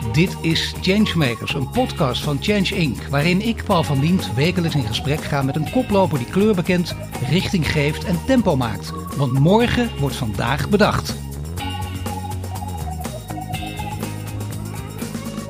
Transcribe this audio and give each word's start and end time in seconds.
Dit 0.00 0.36
is 0.40 0.74
Changemakers, 0.80 1.54
een 1.54 1.70
podcast 1.70 2.22
van 2.22 2.38
Change 2.40 2.76
Inc. 2.76 3.02
Waarin 3.02 3.40
ik, 3.40 3.64
Paul 3.64 3.82
van 3.82 4.00
Diemt, 4.00 4.34
wekelijks 4.34 4.76
in 4.76 4.86
gesprek 4.86 5.20
ga 5.20 5.42
met 5.42 5.56
een 5.56 5.70
koploper 5.70 6.18
die 6.18 6.26
kleur 6.26 6.54
bekent, 6.54 6.94
richting 7.28 7.70
geeft 7.70 8.04
en 8.04 8.24
tempo 8.26 8.56
maakt. 8.56 8.92
Want 9.16 9.32
morgen 9.32 9.90
wordt 9.98 10.16
vandaag 10.16 10.68
bedacht. 10.68 11.14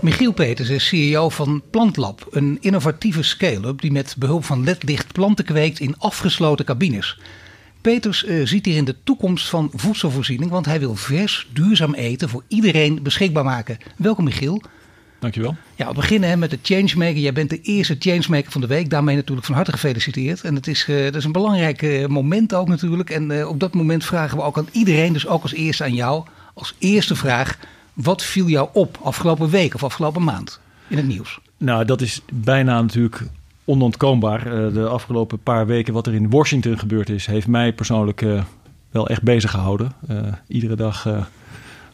Michiel 0.01 0.33
Peters 0.33 0.69
is 0.69 0.89
CEO 0.89 1.29
van 1.29 1.63
Plantlab, 1.71 2.27
een 2.31 2.59
innovatieve 2.61 3.23
scale-up 3.23 3.81
die 3.81 3.93
met 3.93 4.15
behulp 4.19 4.45
van 4.45 4.65
ledlicht 4.65 5.13
planten 5.13 5.45
kweekt 5.45 5.81
in 5.81 5.99
afgesloten 5.99 6.65
cabines. 6.65 7.19
Peters 7.81 8.25
uh, 8.25 8.47
ziet 8.47 8.65
hierin 8.65 8.85
de 8.85 8.97
toekomst 9.05 9.49
van 9.49 9.71
voedselvoorziening, 9.75 10.51
want 10.51 10.67
hij 10.67 10.81
wil 10.81 10.95
vers, 10.95 11.49
duurzaam 11.53 11.95
eten 11.95 12.29
voor 12.29 12.45
iedereen 12.49 13.03
beschikbaar 13.03 13.45
maken. 13.45 13.79
Welkom 13.97 14.25
Michiel. 14.25 14.63
Dankjewel. 15.19 15.57
Ja, 15.75 15.89
we 15.89 15.95
beginnen 15.95 16.29
hè, 16.29 16.37
met 16.37 16.51
de 16.51 16.59
Changemaker. 16.63 17.19
Jij 17.19 17.33
bent 17.33 17.51
de 17.51 17.61
eerste 17.61 17.97
Changemaker 17.99 18.53
van 18.53 18.61
de 18.61 18.67
week. 18.67 18.91
Daarmee 18.91 19.17
natuurlijk 19.17 19.47
van 19.47 19.55
harte 19.55 19.73
gefeliciteerd. 19.73 20.41
En 20.41 20.55
het 20.55 20.67
is, 20.67 20.87
uh, 20.89 21.05
dat 21.05 21.15
is 21.15 21.25
een 21.25 21.33
belangrijk 21.33 21.83
uh, 21.83 22.07
moment 22.07 22.55
ook 22.55 22.69
natuurlijk. 22.69 23.11
En 23.11 23.47
op 23.47 23.61
dat 23.61 23.75
moment 23.75 24.05
vragen 24.05 24.37
we 24.37 24.43
ook 24.43 24.59
aan 24.59 24.69
iedereen, 24.73 25.13
dus 25.13 25.27
ook 25.27 25.43
als 25.43 25.53
eerste 25.53 25.85
aan 25.85 25.95
jou, 25.95 26.25
als 26.55 26.75
eerste 26.79 27.15
vraag. 27.17 27.59
Wat 27.93 28.25
viel 28.25 28.49
jou 28.49 28.69
op 28.73 28.99
afgelopen 29.03 29.51
week 29.51 29.75
of 29.75 29.85
afgelopen 29.85 30.25
maand 30.25 30.61
in 30.89 30.97
het 30.97 31.07
nieuws? 31.07 31.39
Nou, 31.57 31.85
dat 31.85 32.01
is 32.01 32.21
bijna 32.33 32.81
natuurlijk 32.83 33.23
onontkoombaar. 33.71 34.73
de 34.73 34.89
afgelopen 34.89 35.39
paar 35.43 35.67
weken 35.67 35.93
wat 35.93 36.07
er 36.07 36.15
in 36.15 36.31
Washington 36.31 36.79
gebeurd 36.79 37.09
is, 37.09 37.27
heeft 37.27 37.47
mij 37.47 37.73
persoonlijk 37.73 38.25
wel 38.91 39.09
echt 39.09 39.23
bezig 39.23 39.51
gehouden. 39.51 39.93
iedere 40.47 40.77
dag 40.77 41.27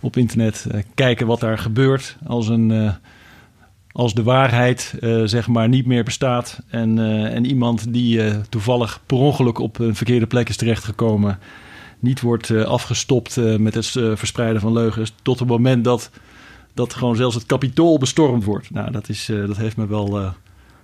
op 0.01 0.17
internet 0.17 0.67
kijken 0.95 1.27
wat 1.27 1.41
daar 1.41 1.59
gebeurt 1.59 2.17
als 2.27 2.49
een 2.49 2.95
als 3.93 4.15
de 4.15 4.23
waarheid 4.23 4.95
zeg 5.25 5.49
maar 5.49 5.69
niet 5.69 5.87
meer 5.87 6.05
bestaat 6.05 6.61
en, 6.69 6.99
en 7.33 7.45
iemand 7.45 7.93
die 7.93 8.41
toevallig 8.49 9.01
per 9.07 9.17
ongeluk 9.17 9.59
op 9.59 9.79
een 9.79 9.95
verkeerde 9.95 10.27
plek 10.27 10.49
is 10.49 10.57
terechtgekomen, 10.57 11.39
niet 11.99 12.21
wordt 12.21 12.51
afgestopt 12.51 13.37
met 13.59 13.75
het 13.75 13.87
verspreiden 14.15 14.61
van 14.61 14.73
leugens, 14.73 15.15
tot 15.23 15.39
het 15.39 15.49
moment 15.49 15.85
dat, 15.85 16.11
dat 16.75 16.95
gewoon 16.95 17.17
zelfs 17.17 17.35
het 17.35 17.47
kapitool 17.47 17.99
bestormd 17.99 18.45
wordt. 18.45 18.71
Nou, 18.71 18.91
dat, 18.91 19.09
is, 19.09 19.31
dat 19.47 19.57
heeft 19.57 19.77
me 19.77 19.87
wel 19.87 20.35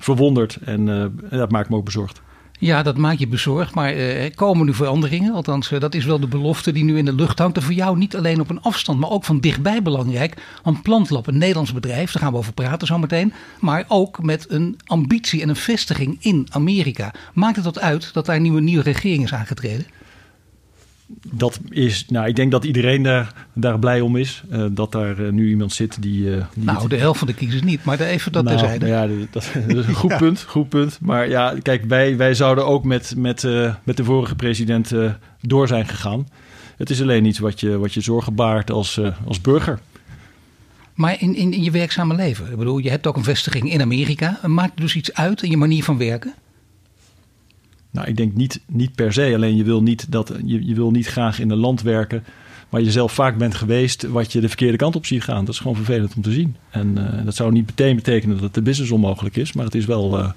verwonderd 0.03 0.59
en 0.65 0.85
dat 1.31 1.51
maakt 1.51 1.69
me 1.69 1.77
ook 1.77 1.85
bezorgd. 1.85 2.23
Ja, 2.63 2.83
dat 2.83 2.97
maakt 2.97 3.19
je 3.19 3.27
bezorgd. 3.27 3.75
Maar 3.75 3.97
uh, 3.97 4.31
komen 4.35 4.67
nu 4.67 4.75
veranderingen? 4.75 5.35
Althans, 5.35 5.71
uh, 5.71 5.81
dat 5.81 5.95
is 5.95 6.05
wel 6.05 6.21
de 6.21 6.27
belofte 6.27 6.73
die 6.73 6.85
nu 6.85 6.99
in 6.99 7.05
de 7.05 7.15
lucht 7.15 7.39
hangt. 7.39 7.57
En 7.57 7.63
voor 7.63 7.73
jou 7.73 7.99
niet 7.99 8.17
alleen 8.17 8.41
op 8.41 8.51
een 8.51 8.61
afstand, 8.61 8.99
maar 9.01 9.11
ook 9.11 9.25
van 9.25 9.41
dichtbij 9.41 9.83
belangrijk. 9.83 10.43
Want 10.63 10.83
Plantlab, 10.83 11.27
een 11.27 11.39
Nederlands 11.39 11.73
bedrijf, 11.73 12.13
daar 12.13 12.23
gaan 12.23 12.33
we 12.33 12.39
over 12.39 12.53
praten 12.53 12.87
zometeen. 12.87 13.33
Maar 13.61 13.85
ook 13.89 14.23
met 14.23 14.51
een 14.51 14.77
ambitie 14.87 15.43
en 15.43 15.49
een 15.49 15.57
vestiging 15.57 16.17
in 16.21 16.47
Amerika. 16.51 17.13
Maakt 17.35 17.57
het 17.57 17.65
dat 17.65 17.81
uit 17.81 18.13
dat 18.13 18.27
daar 18.27 18.37
een 18.37 18.43
nieuwe, 18.43 18.61
nieuwe 18.61 18.83
regering 18.83 19.25
is 19.25 19.35
aangetreden? 19.35 19.87
Dat 21.31 21.61
is, 21.69 22.07
nou, 22.09 22.27
ik 22.27 22.37
denk 22.37 22.51
dat 22.51 22.65
iedereen 22.65 23.03
daar, 23.03 23.47
daar 23.53 23.79
blij 23.79 24.01
om 24.01 24.17
is. 24.17 24.43
Uh, 24.53 24.67
dat 24.71 24.93
daar 24.93 25.21
uh, 25.21 25.33
nu 25.33 25.49
iemand 25.49 25.73
zit 25.73 26.03
die. 26.03 26.25
Uh, 26.25 26.45
die 26.55 26.65
nou, 26.65 26.89
de 26.89 26.97
helft 26.97 27.19
van 27.19 27.27
de 27.27 27.35
kiezers 27.35 27.63
niet, 27.63 27.85
maar 27.85 28.01
even 28.01 28.33
dat 28.33 28.45
nou, 28.45 28.57
terzijde. 28.57 28.87
Ja, 28.87 29.07
dat, 29.07 29.31
dat 29.69 29.77
is 29.77 29.87
een 29.87 29.95
goed 29.95 30.11
ja. 30.11 30.17
punt. 30.17 30.43
Goed 30.43 30.69
punt. 30.69 30.99
Maar 31.01 31.29
ja, 31.29 31.55
kijk, 31.63 31.85
wij, 31.85 32.17
wij 32.17 32.35
zouden 32.35 32.67
ook 32.67 32.85
met, 32.85 33.15
met, 33.17 33.43
met 33.83 33.97
de 33.97 34.05
vorige 34.05 34.35
president 34.35 34.93
door 35.41 35.69
zijn 35.69 35.89
gegaan. 35.89 36.29
Het 36.77 36.91
is 36.91 37.03
alleen 37.03 37.25
iets 37.25 37.39
wat 37.39 37.61
je, 37.61 37.79
wat 37.79 37.95
je 37.95 38.01
zorgen 38.01 38.35
baart 38.35 38.71
als, 38.71 39.01
als 39.27 39.41
burger. 39.41 39.79
Maar 40.95 41.21
in, 41.21 41.37
in, 41.37 41.53
in 41.53 41.63
je 41.63 41.71
werkzame 41.71 42.15
leven, 42.15 42.51
ik 42.51 42.57
bedoel, 42.57 42.79
je 42.79 42.91
hebt 42.91 43.07
ook 43.07 43.17
een 43.17 43.25
vestiging 43.25 43.73
in 43.73 43.81
Amerika. 43.81 44.39
Maakt 44.47 44.81
dus 44.81 44.95
iets 44.95 45.15
uit 45.15 45.43
in 45.43 45.51
je 45.51 45.57
manier 45.57 45.85
van 45.85 45.99
werken? 45.99 46.35
Nou, 47.93 48.09
ik 48.09 48.17
denk 48.17 48.35
niet, 48.35 48.61
niet 48.67 48.95
per 48.95 49.13
se. 49.13 49.33
Alleen 49.35 49.57
je 49.57 49.65
wil 49.65 49.83
niet, 49.83 50.13
dat, 50.13 50.33
je, 50.45 50.67
je 50.67 50.75
wil 50.75 50.91
niet 50.91 51.07
graag 51.07 51.41
in 51.41 51.51
een 51.51 51.59
land 51.59 51.83
werken 51.83 52.25
waar 52.69 52.83
je 52.83 52.91
zelf 52.91 53.13
vaak 53.13 53.39
bent 53.39 53.55
geweest, 53.55 54.03
wat 54.03 54.33
je 54.33 54.41
de 54.41 54.49
verkeerde 54.49 54.77
kant 54.77 54.97
op 54.97 55.07
ziet 55.07 55.23
gaan. 55.23 55.45
Dat 55.45 55.55
is 55.55 55.61
gewoon 55.61 55.77
vervelend 55.77 56.15
om 56.17 56.23
te 56.23 56.33
zien. 56.33 56.57
En 56.71 56.99
uh, 56.99 57.25
dat 57.25 57.35
zou 57.35 57.53
niet 57.53 57.67
meteen 57.67 57.97
betekenen 57.97 58.41
dat 58.41 58.55
de 58.55 58.63
business 58.63 58.91
onmogelijk 58.91 59.37
is, 59.37 59.53
maar 59.53 59.65
het 59.65 59.75
is 59.75 59.85
wel 59.85 60.19
uh, 60.19 60.31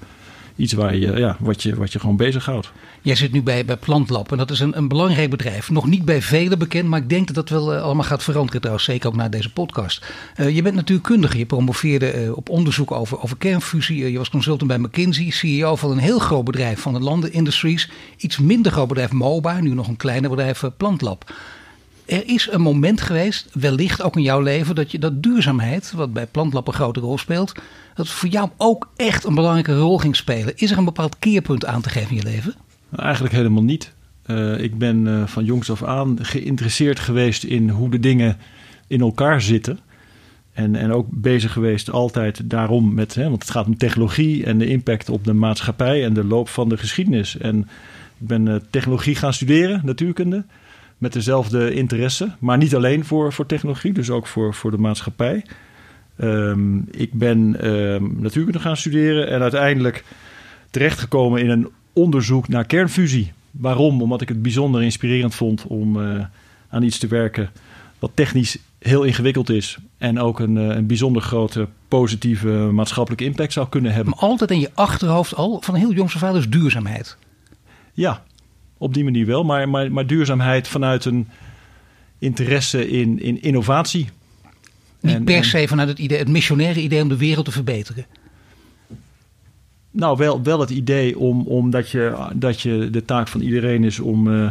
iets 0.56 0.72
waar 0.72 0.96
je, 0.96 1.12
ja, 1.12 1.36
wat, 1.40 1.62
je, 1.62 1.76
wat 1.76 1.92
je 1.92 2.00
gewoon 2.00 2.16
bezighoudt. 2.16 2.72
Jij 3.02 3.14
zit 3.14 3.32
nu 3.32 3.42
bij, 3.42 3.64
bij 3.64 3.76
Plantlab 3.76 4.30
en 4.30 4.38
dat 4.38 4.50
is 4.50 4.60
een, 4.60 4.76
een 4.76 4.88
belangrijk 4.88 5.30
bedrijf. 5.30 5.70
Nog 5.70 5.86
niet 5.86 6.04
bij 6.04 6.22
velen 6.22 6.58
bekend, 6.58 6.88
maar 6.88 7.00
ik 7.00 7.08
denk 7.08 7.26
dat 7.26 7.34
dat 7.34 7.48
wel 7.48 7.74
uh, 7.74 7.82
allemaal 7.82 8.04
gaat 8.04 8.22
veranderen 8.22 8.60
trouwens. 8.60 8.86
Zeker 8.86 9.08
ook 9.08 9.16
na 9.16 9.28
deze 9.28 9.52
podcast. 9.52 10.06
Uh, 10.36 10.54
je 10.54 10.62
bent 10.62 10.74
natuurkundige. 10.74 11.38
Je 11.38 11.46
promoveerde 11.46 12.24
uh, 12.24 12.36
op 12.36 12.48
onderzoek 12.48 12.92
over, 12.92 13.22
over 13.22 13.36
kernfusie. 13.36 14.10
je 14.10 14.18
was 14.18 14.30
consultant 14.30 14.68
bij 14.68 14.78
McKinsey. 14.78 15.30
CEO 15.30 15.76
van 15.76 15.90
een 15.90 15.98
heel 15.98 16.18
groot 16.18 16.44
bedrijf 16.44 16.80
van 16.80 16.92
de 16.92 17.00
Landen 17.00 17.32
Industries. 17.32 17.90
Iets 18.16 18.38
minder 18.38 18.72
groot 18.72 18.88
bedrijf 18.88 19.12
MOBA. 19.12 19.60
Nu 19.60 19.74
nog 19.74 19.88
een 19.88 19.96
kleiner 19.96 20.30
bedrijf 20.30 20.62
Plantlab. 20.76 21.32
Er 22.06 22.28
is 22.28 22.48
een 22.50 22.60
moment 22.60 23.00
geweest, 23.00 23.48
wellicht 23.52 24.02
ook 24.02 24.16
in 24.16 24.22
jouw 24.22 24.40
leven, 24.40 24.74
dat 24.74 24.90
je 24.90 24.98
dat 24.98 25.22
duurzaamheid, 25.22 25.92
wat 25.92 26.12
bij 26.12 26.26
Plantlab 26.26 26.66
een 26.66 26.72
grote 26.72 27.00
rol 27.00 27.18
speelt, 27.18 27.52
dat 27.94 28.08
voor 28.08 28.28
jou 28.28 28.50
ook 28.56 28.90
echt 28.96 29.24
een 29.24 29.34
belangrijke 29.34 29.76
rol 29.76 29.98
ging 29.98 30.16
spelen. 30.16 30.56
Is 30.56 30.70
er 30.70 30.78
een 30.78 30.84
bepaald 30.84 31.18
keerpunt 31.18 31.66
aan 31.66 31.80
te 31.80 31.88
geven 31.88 32.10
in 32.10 32.16
je 32.16 32.22
leven? 32.22 32.54
Eigenlijk 32.96 33.34
helemaal 33.34 33.62
niet. 33.62 33.92
Uh, 34.26 34.60
ik 34.60 34.78
ben 34.78 35.06
uh, 35.06 35.26
van 35.26 35.44
jongs 35.44 35.70
af 35.70 35.82
aan 35.82 36.18
geïnteresseerd 36.22 36.98
geweest 36.98 37.44
in 37.44 37.68
hoe 37.70 37.90
de 37.90 38.00
dingen 38.00 38.36
in 38.86 39.00
elkaar 39.00 39.42
zitten. 39.42 39.78
En, 40.52 40.76
en 40.76 40.92
ook 40.92 41.06
bezig 41.10 41.52
geweest 41.52 41.90
altijd 41.90 42.50
daarom 42.50 42.94
met, 42.94 43.14
hè, 43.14 43.28
want 43.28 43.42
het 43.42 43.50
gaat 43.50 43.66
om 43.66 43.76
technologie 43.76 44.44
en 44.44 44.58
de 44.58 44.66
impact 44.66 45.08
op 45.08 45.24
de 45.24 45.32
maatschappij 45.32 46.04
en 46.04 46.14
de 46.14 46.24
loop 46.24 46.48
van 46.48 46.68
de 46.68 46.76
geschiedenis. 46.76 47.38
En 47.38 47.58
ik 48.18 48.26
ben 48.26 48.46
uh, 48.46 48.54
technologie 48.70 49.14
gaan 49.14 49.32
studeren, 49.32 49.80
natuurkunde, 49.84 50.44
met 50.98 51.12
dezelfde 51.12 51.74
interesse, 51.74 52.34
maar 52.38 52.58
niet 52.58 52.74
alleen 52.74 53.04
voor, 53.04 53.32
voor 53.32 53.46
technologie, 53.46 53.92
dus 53.92 54.10
ook 54.10 54.26
voor, 54.26 54.54
voor 54.54 54.70
de 54.70 54.78
maatschappij. 54.78 55.44
Um, 56.20 56.88
ik 56.90 57.12
ben 57.12 57.68
um, 57.68 58.16
natuurkunde 58.18 58.58
gaan 58.58 58.76
studeren 58.76 59.28
en 59.28 59.40
uiteindelijk 59.40 60.04
terechtgekomen 60.70 61.40
in 61.40 61.50
een 61.50 61.68
onderzoek 61.92 62.48
naar 62.48 62.64
kernfusie. 62.64 63.32
Waarom? 63.50 64.02
Omdat 64.02 64.20
ik 64.20 64.28
het 64.28 64.42
bijzonder 64.42 64.82
inspirerend 64.82 65.34
vond 65.34 65.66
om 65.66 65.96
uh, 65.96 66.24
aan 66.68 66.82
iets 66.82 66.98
te 66.98 67.06
werken 67.06 67.50
wat 67.98 68.10
technisch 68.14 68.58
heel 68.78 69.02
ingewikkeld 69.02 69.50
is. 69.50 69.78
En 69.98 70.20
ook 70.20 70.40
een, 70.40 70.56
uh, 70.56 70.66
een 70.66 70.86
bijzonder 70.86 71.22
grote 71.22 71.68
positieve 71.88 72.48
maatschappelijke 72.48 73.24
impact 73.24 73.52
zou 73.52 73.68
kunnen 73.68 73.92
hebben. 73.92 74.12
Maar 74.12 74.28
altijd 74.28 74.50
in 74.50 74.60
je 74.60 74.70
achterhoofd 74.74 75.34
al 75.34 75.60
van 75.60 75.74
heel 75.74 75.92
jongs 75.92 76.14
af 76.14 76.22
aan 76.22 76.32
dus 76.32 76.48
duurzaamheid. 76.48 77.16
Ja, 77.92 78.22
op 78.78 78.94
die 78.94 79.04
manier 79.04 79.26
wel. 79.26 79.44
Maar, 79.44 79.68
maar, 79.68 79.92
maar 79.92 80.06
duurzaamheid 80.06 80.68
vanuit 80.68 81.04
een 81.04 81.28
interesse 82.18 82.88
in, 82.88 83.20
in 83.22 83.42
innovatie. 83.42 84.08
Niet 85.00 85.14
en, 85.14 85.24
per 85.24 85.44
se 85.44 85.68
vanuit 85.68 85.88
het, 85.88 85.98
idee, 85.98 86.18
het 86.18 86.28
missionaire 86.28 86.80
idee 86.80 87.02
om 87.02 87.08
de 87.08 87.16
wereld 87.16 87.44
te 87.44 87.52
verbeteren. 87.52 88.06
Nou, 89.90 90.16
wel, 90.16 90.42
wel 90.42 90.60
het 90.60 90.70
idee 90.70 91.18
om, 91.18 91.46
om 91.46 91.70
dat, 91.70 91.90
je, 91.90 92.28
dat 92.34 92.60
je 92.60 92.88
de 92.90 93.04
taak 93.04 93.28
van 93.28 93.40
iedereen 93.40 93.84
is 93.84 94.00
om, 94.00 94.26
uh, 94.26 94.50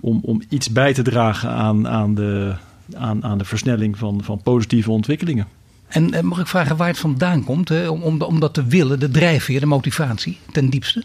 om, 0.00 0.20
om 0.22 0.42
iets 0.48 0.70
bij 0.70 0.94
te 0.94 1.02
dragen 1.02 1.50
aan, 1.50 1.88
aan, 1.88 2.14
de, 2.14 2.54
aan, 2.94 3.24
aan 3.24 3.38
de 3.38 3.44
versnelling 3.44 3.98
van, 3.98 4.24
van 4.24 4.42
positieve 4.42 4.90
ontwikkelingen. 4.90 5.46
En 5.88 6.14
uh, 6.14 6.20
mag 6.20 6.38
ik 6.38 6.46
vragen 6.46 6.76
waar 6.76 6.88
het 6.88 6.98
vandaan 6.98 7.44
komt, 7.44 7.68
hè? 7.68 7.88
Om, 7.88 8.02
om, 8.02 8.22
om 8.22 8.40
dat 8.40 8.54
te 8.54 8.64
willen, 8.64 9.00
de 9.00 9.10
drijfveer, 9.10 9.60
de 9.60 9.66
motivatie, 9.66 10.38
ten 10.52 10.70
diepste? 10.70 11.04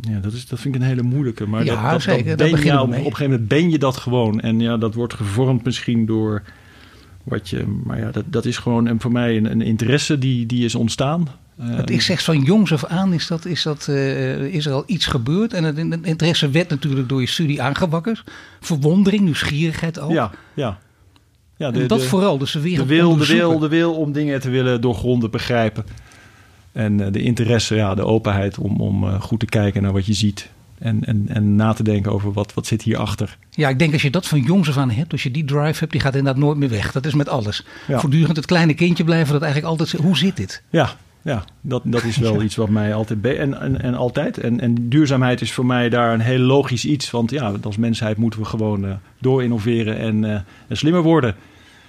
Ja, 0.00 0.18
dat, 0.18 0.32
is, 0.32 0.46
dat 0.46 0.60
vind 0.60 0.74
ik 0.74 0.80
een 0.80 0.86
hele 0.86 1.02
moeilijke. 1.02 1.46
Maar 1.46 1.64
ja, 1.64 1.82
dat, 1.82 1.90
dat, 1.90 2.02
zeker, 2.02 2.36
dat 2.36 2.50
ben 2.50 2.64
je, 2.64 2.80
op, 2.80 2.88
op 2.88 2.90
een 2.90 3.02
gegeven 3.02 3.30
moment 3.30 3.48
ben 3.48 3.70
je 3.70 3.78
dat 3.78 3.96
gewoon. 3.96 4.40
En 4.40 4.60
ja, 4.60 4.76
dat 4.76 4.94
wordt 4.94 5.14
gevormd 5.14 5.64
misschien 5.64 6.06
door 6.06 6.42
wat 7.22 7.48
je. 7.48 7.64
Maar 7.84 7.98
ja, 7.98 8.10
dat, 8.10 8.24
dat 8.26 8.44
is 8.44 8.56
gewoon 8.56 8.86
en 8.86 9.00
voor 9.00 9.12
mij 9.12 9.36
een, 9.36 9.50
een 9.50 9.62
interesse 9.62 10.18
die, 10.18 10.46
die 10.46 10.64
is 10.64 10.74
ontstaan. 10.74 11.28
Het 11.60 11.90
is 11.90 12.08
echt 12.08 12.24
van 12.24 12.42
jongs 12.42 12.72
af 12.72 12.84
aan 12.84 13.12
is, 13.12 13.26
dat, 13.26 13.44
is, 13.44 13.62
dat, 13.62 13.86
uh, 13.90 14.54
is 14.54 14.66
er 14.66 14.72
al 14.72 14.82
iets 14.86 15.06
gebeurd. 15.06 15.52
En 15.52 15.64
het, 15.64 15.76
het, 15.76 16.06
interesse 16.06 16.50
werd 16.50 16.68
natuurlijk 16.68 17.08
door 17.08 17.20
je 17.20 17.26
studie 17.26 17.62
aangewakkerd. 17.62 18.24
Verwondering, 18.60 19.22
nieuwsgierigheid 19.22 20.00
ook. 20.00 20.10
Ja, 20.10 20.30
ja. 20.54 20.78
ja 21.56 21.70
de, 21.70 21.80
en 21.80 21.86
dat 21.86 22.00
de, 22.00 22.06
vooral, 22.06 22.38
dus 22.38 22.52
de 22.52 22.60
wereld 22.60 22.88
de 22.88 22.94
wil, 22.94 23.16
de 23.16 23.26
wil, 23.26 23.58
de 23.58 23.68
wil 23.68 23.94
om 23.94 24.12
dingen 24.12 24.40
te 24.40 24.50
willen 24.50 24.80
doorgronden, 24.80 25.30
begrijpen. 25.30 25.84
En 26.72 26.98
uh, 26.98 27.06
de 27.10 27.22
interesse, 27.22 27.74
ja, 27.74 27.94
de 27.94 28.04
openheid 28.04 28.58
om, 28.58 28.80
om 28.80 29.20
goed 29.20 29.40
te 29.40 29.46
kijken 29.46 29.82
naar 29.82 29.92
wat 29.92 30.06
je 30.06 30.14
ziet. 30.14 30.50
En, 30.78 31.04
en, 31.04 31.26
en 31.28 31.56
na 31.56 31.72
te 31.72 31.82
denken 31.82 32.12
over 32.12 32.32
wat, 32.32 32.54
wat 32.54 32.66
zit 32.66 32.82
hierachter. 32.82 33.36
Ja, 33.50 33.68
ik 33.68 33.78
denk 33.78 33.92
als 33.92 34.02
je 34.02 34.10
dat 34.10 34.26
van 34.26 34.40
jongs 34.40 34.68
af 34.68 34.76
aan 34.76 34.90
hebt, 34.90 35.12
als 35.12 35.22
je 35.22 35.30
die 35.30 35.44
drive 35.44 35.78
hebt, 35.78 35.92
die 35.92 36.00
gaat 36.00 36.14
inderdaad 36.14 36.42
nooit 36.42 36.58
meer 36.58 36.68
weg. 36.68 36.92
Dat 36.92 37.06
is 37.06 37.14
met 37.14 37.28
alles. 37.28 37.66
Ja. 37.88 38.00
Voortdurend 38.00 38.36
het 38.36 38.46
kleine 38.46 38.74
kindje 38.74 39.04
blijven, 39.04 39.32
dat 39.32 39.42
eigenlijk 39.42 39.70
altijd, 39.70 40.02
hoe 40.02 40.16
zit 40.16 40.36
dit? 40.36 40.62
Ja, 40.70 40.96
ja, 41.22 41.44
dat, 41.60 41.82
dat 41.84 42.04
is 42.04 42.16
wel 42.16 42.34
ja. 42.38 42.42
iets 42.42 42.56
wat 42.56 42.68
mij 42.68 42.94
altijd... 42.94 43.24
En, 43.24 43.60
en, 43.60 43.80
en 43.80 43.94
altijd. 43.94 44.38
En, 44.38 44.60
en 44.60 44.88
duurzaamheid 44.88 45.40
is 45.40 45.52
voor 45.52 45.66
mij 45.66 45.88
daar 45.88 46.12
een 46.12 46.20
heel 46.20 46.38
logisch 46.38 46.84
iets. 46.84 47.10
Want 47.10 47.30
ja, 47.30 47.52
als 47.62 47.76
mensheid 47.76 48.16
moeten 48.16 48.40
we 48.40 48.46
gewoon 48.46 48.84
uh, 48.84 48.92
door 49.18 49.42
innoveren 49.42 49.98
en, 49.98 50.22
uh, 50.22 50.32
en 50.68 50.76
slimmer 50.76 51.02
worden. 51.02 51.34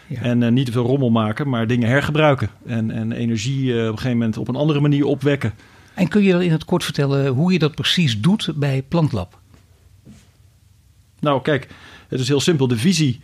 Ja. 0.07 0.21
En 0.21 0.53
niet 0.53 0.65
te 0.65 0.71
veel 0.71 0.85
rommel 0.85 1.09
maken, 1.09 1.49
maar 1.49 1.67
dingen 1.67 1.89
hergebruiken. 1.89 2.49
En, 2.65 2.91
en 2.91 3.11
energie 3.11 3.71
op 3.71 3.77
een 3.77 3.97
gegeven 3.97 4.17
moment 4.17 4.37
op 4.37 4.47
een 4.47 4.55
andere 4.55 4.79
manier 4.79 5.05
opwekken. 5.05 5.53
En 5.93 6.07
kun 6.07 6.23
je 6.23 6.31
dan 6.31 6.41
in 6.41 6.51
het 6.51 6.65
kort 6.65 6.83
vertellen 6.83 7.27
hoe 7.27 7.53
je 7.53 7.59
dat 7.59 7.75
precies 7.75 8.21
doet 8.21 8.51
bij 8.55 8.83
Plantlab? 8.87 9.39
Nou, 11.19 11.41
kijk, 11.41 11.67
het 12.07 12.19
is 12.19 12.27
heel 12.27 12.39
simpel. 12.39 12.67
De 12.67 12.77
visie 12.77 13.19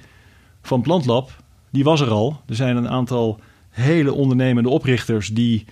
van 0.62 0.82
Plantlab, 0.82 1.44
die 1.70 1.84
was 1.84 2.02
er 2.02 2.10
al. 2.10 2.42
Er 2.48 2.56
zijn 2.56 2.78
een 2.78 2.90
aantal 2.90 3.40
hele 3.70 4.14
ondernemende 4.14 4.70
oprichters 4.70 5.28
die, 5.28 5.66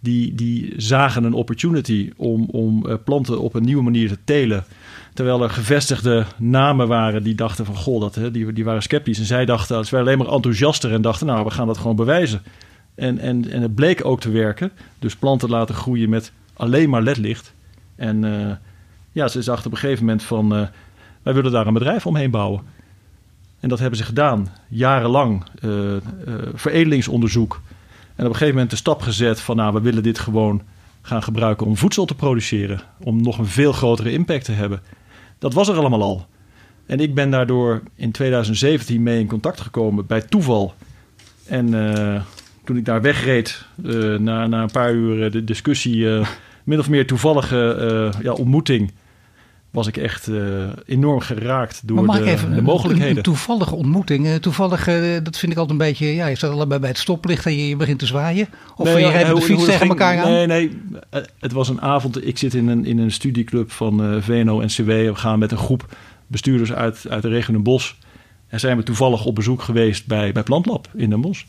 die, 0.00 0.34
die 0.34 0.72
zagen 0.76 1.24
een 1.24 1.32
opportunity 1.32 2.10
om, 2.16 2.44
om 2.44 2.86
eh, 2.86 2.94
planten 3.04 3.40
op 3.40 3.54
een 3.54 3.64
nieuwe 3.64 3.82
manier 3.82 4.08
te 4.08 4.18
telen. 4.24 4.64
Terwijl 5.18 5.42
er 5.42 5.50
gevestigde 5.50 6.24
namen 6.36 6.88
waren 6.88 7.22
die 7.22 7.34
dachten 7.34 7.64
van 7.64 7.76
goh, 7.76 8.00
dat, 8.00 8.32
die, 8.32 8.52
die 8.52 8.64
waren 8.64 8.82
sceptisch. 8.82 9.18
En 9.18 9.24
zij 9.24 9.44
dachten, 9.44 9.76
als 9.76 9.90
wij 9.90 10.00
alleen 10.00 10.18
maar 10.18 10.26
enthousiaster 10.26 10.92
en 10.92 11.02
dachten, 11.02 11.26
nou, 11.26 11.44
we 11.44 11.50
gaan 11.50 11.66
dat 11.66 11.78
gewoon 11.78 11.96
bewijzen. 11.96 12.42
En, 12.94 13.18
en, 13.18 13.50
en 13.50 13.62
het 13.62 13.74
bleek 13.74 14.04
ook 14.04 14.20
te 14.20 14.30
werken. 14.30 14.70
Dus 14.98 15.16
planten 15.16 15.48
laten 15.48 15.74
groeien 15.74 16.08
met 16.08 16.32
alleen 16.52 16.90
maar 16.90 17.02
ledlicht. 17.02 17.52
En 17.96 18.22
uh, 18.22 18.50
ja, 19.12 19.28
ze 19.28 19.44
dachten 19.44 19.66
op 19.66 19.72
een 19.72 19.78
gegeven 19.78 20.04
moment 20.04 20.22
van, 20.22 20.56
uh, 20.56 20.66
wij 21.22 21.34
willen 21.34 21.52
daar 21.52 21.66
een 21.66 21.72
bedrijf 21.72 22.06
omheen 22.06 22.30
bouwen. 22.30 22.62
En 23.60 23.68
dat 23.68 23.78
hebben 23.78 23.98
ze 23.98 24.04
gedaan, 24.04 24.48
jarenlang. 24.68 25.44
Uh, 25.60 25.96
veredelingsonderzoek. 26.54 27.60
En 28.14 28.24
op 28.24 28.30
een 28.30 28.36
gegeven 28.36 28.54
moment 28.54 28.70
de 28.70 28.76
stap 28.76 29.02
gezet 29.02 29.40
van, 29.40 29.56
nou, 29.56 29.72
we 29.72 29.80
willen 29.80 30.02
dit 30.02 30.18
gewoon 30.18 30.62
gaan 31.02 31.22
gebruiken 31.22 31.66
om 31.66 31.76
voedsel 31.76 32.04
te 32.04 32.14
produceren. 32.14 32.80
Om 32.98 33.22
nog 33.22 33.38
een 33.38 33.46
veel 33.46 33.72
grotere 33.72 34.12
impact 34.12 34.44
te 34.44 34.52
hebben. 34.52 34.80
Dat 35.38 35.54
was 35.54 35.68
er 35.68 35.76
allemaal 35.76 36.02
al. 36.02 36.26
En 36.86 37.00
ik 37.00 37.14
ben 37.14 37.30
daardoor 37.30 37.82
in 37.94 38.10
2017 38.12 39.02
mee 39.02 39.20
in 39.20 39.26
contact 39.26 39.60
gekomen 39.60 40.06
bij 40.06 40.20
toeval. 40.20 40.74
En 41.46 41.66
toen 42.64 42.76
ik 42.76 42.84
daar 42.84 43.02
wegreed, 43.02 43.64
uh, 43.84 44.18
na, 44.18 44.46
na 44.46 44.62
een 44.62 44.70
paar 44.70 44.92
uur 44.92 45.30
de 45.30 45.44
discussie, 45.44 46.06
min 46.64 46.78
of 46.78 46.88
meer 46.88 47.06
toevallige 47.06 48.12
ja, 48.22 48.32
ontmoeting, 48.32 48.92
was 49.70 49.86
ik 49.86 49.96
echt 49.96 50.30
enorm 50.86 51.20
geraakt 51.20 51.80
door 51.84 52.06
de, 52.06 52.24
even, 52.24 52.54
de, 52.54 52.62
mogelijkheden. 52.62 53.16
Een, 53.16 53.22
toevallige 53.22 53.74
ontmoeting. 53.74 54.40
Toevallig, 54.40 54.84
dat 55.22 55.38
vind 55.38 55.52
ik 55.52 55.58
altijd 55.58 55.80
een 55.80 55.86
beetje. 55.86 56.14
Ja, 56.14 56.26
je 56.26 56.36
staat 56.36 56.50
allebei 56.50 56.80
bij 56.80 56.88
het 56.88 56.98
stoplicht 56.98 57.46
en 57.46 57.56
je, 57.56 57.68
je 57.68 57.76
begint 57.76 57.98
te 57.98 58.06
zwaaien. 58.06 58.48
Of 58.76 58.84
nee, 58.84 59.04
je 59.04 59.10
rijdt 59.10 59.34
de 59.34 59.40
fiets 59.40 59.64
tegen 59.64 59.88
elkaar 59.88 60.18
aan. 60.18 60.30
Nee, 60.30 60.46
nee. 60.46 60.80
Het 61.38 61.52
was 61.52 61.68
een 61.68 61.80
avond. 61.80 62.26
Ik 62.26 62.38
zit 62.38 62.54
in 62.54 62.68
een, 62.68 62.84
in 62.84 62.98
een 62.98 63.12
studieclub 63.12 63.70
van 63.70 64.22
VNO-NCW. 64.22 64.86
We 64.86 65.14
gaan 65.14 65.38
met 65.38 65.52
een 65.52 65.58
groep 65.58 65.96
bestuurders 66.26 66.72
uit, 66.72 67.06
uit 67.08 67.22
de 67.22 67.28
regio 67.28 67.54
Den 67.54 67.62
Bosch. 67.62 67.92
En 68.48 68.60
zijn 68.60 68.76
we 68.76 68.82
toevallig 68.82 69.24
op 69.24 69.34
bezoek 69.34 69.62
geweest 69.62 70.06
bij, 70.06 70.32
bij 70.32 70.42
Plantlab 70.42 70.88
in 70.94 71.10
Den 71.10 71.20
Bosch. 71.20 71.44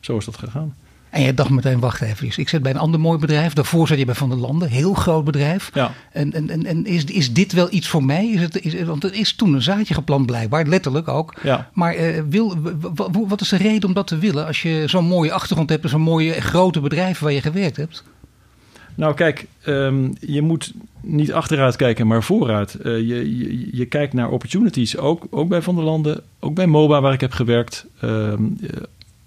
Zo 0.00 0.16
is 0.16 0.24
dat 0.24 0.36
gegaan. 0.36 0.74
En 1.10 1.22
je 1.22 1.34
dacht 1.34 1.50
meteen, 1.50 1.80
wacht 1.80 2.00
even, 2.00 2.26
ik 2.36 2.48
zit 2.48 2.62
bij 2.62 2.72
een 2.72 2.78
ander 2.78 3.00
mooi 3.00 3.18
bedrijf. 3.18 3.52
Daarvoor 3.52 3.88
zat 3.88 3.98
je 3.98 4.04
bij 4.04 4.14
Van 4.14 4.28
der 4.28 4.38
Landen, 4.38 4.68
heel 4.68 4.94
groot 4.94 5.24
bedrijf. 5.24 5.70
Ja. 5.74 5.92
En, 6.12 6.32
en, 6.32 6.66
en, 6.66 6.86
is, 6.86 7.04
is 7.04 7.32
dit 7.32 7.52
wel 7.52 7.68
iets 7.70 7.88
voor 7.88 8.04
mij? 8.04 8.28
Is 8.28 8.40
het, 8.40 8.64
is, 8.64 8.82
want 8.82 9.04
er 9.04 9.14
is 9.14 9.34
toen 9.34 9.54
een 9.54 9.62
zaadje 9.62 9.94
geplant 9.94 10.26
blijkbaar, 10.26 10.66
letterlijk 10.66 11.08
ook. 11.08 11.34
Ja. 11.42 11.70
Maar 11.72 11.96
uh, 11.96 12.22
wil, 12.28 12.54
wat 13.28 13.40
is 13.40 13.48
de 13.48 13.56
reden 13.56 13.88
om 13.88 13.94
dat 13.94 14.06
te 14.06 14.18
willen 14.18 14.46
als 14.46 14.62
je 14.62 14.82
zo'n 14.86 15.04
mooie 15.04 15.32
achtergrond 15.32 15.70
hebt... 15.70 15.84
en 15.84 15.88
zo'n 15.88 16.00
mooie 16.00 16.32
grote 16.32 16.80
bedrijf 16.80 17.18
waar 17.18 17.32
je 17.32 17.40
gewerkt 17.40 17.76
hebt? 17.76 18.04
Nou 18.94 19.14
kijk, 19.14 19.46
um, 19.66 20.14
je 20.20 20.42
moet 20.42 20.72
niet 21.00 21.32
achteruit 21.32 21.76
kijken, 21.76 22.06
maar 22.06 22.22
vooruit. 22.22 22.76
Uh, 22.78 22.84
je, 22.84 23.38
je, 23.38 23.76
je, 23.76 23.86
kijkt 23.86 24.12
naar 24.12 24.30
opportunities, 24.30 24.96
ook, 24.96 25.26
ook 25.30 25.48
bij 25.48 25.62
Van 25.62 25.74
der 25.74 25.84
Landen, 25.84 26.22
ook 26.40 26.54
bij 26.54 26.66
MOBA 26.66 27.00
waar 27.00 27.12
ik 27.12 27.20
heb 27.20 27.32
gewerkt. 27.32 27.86
Um, 28.02 28.56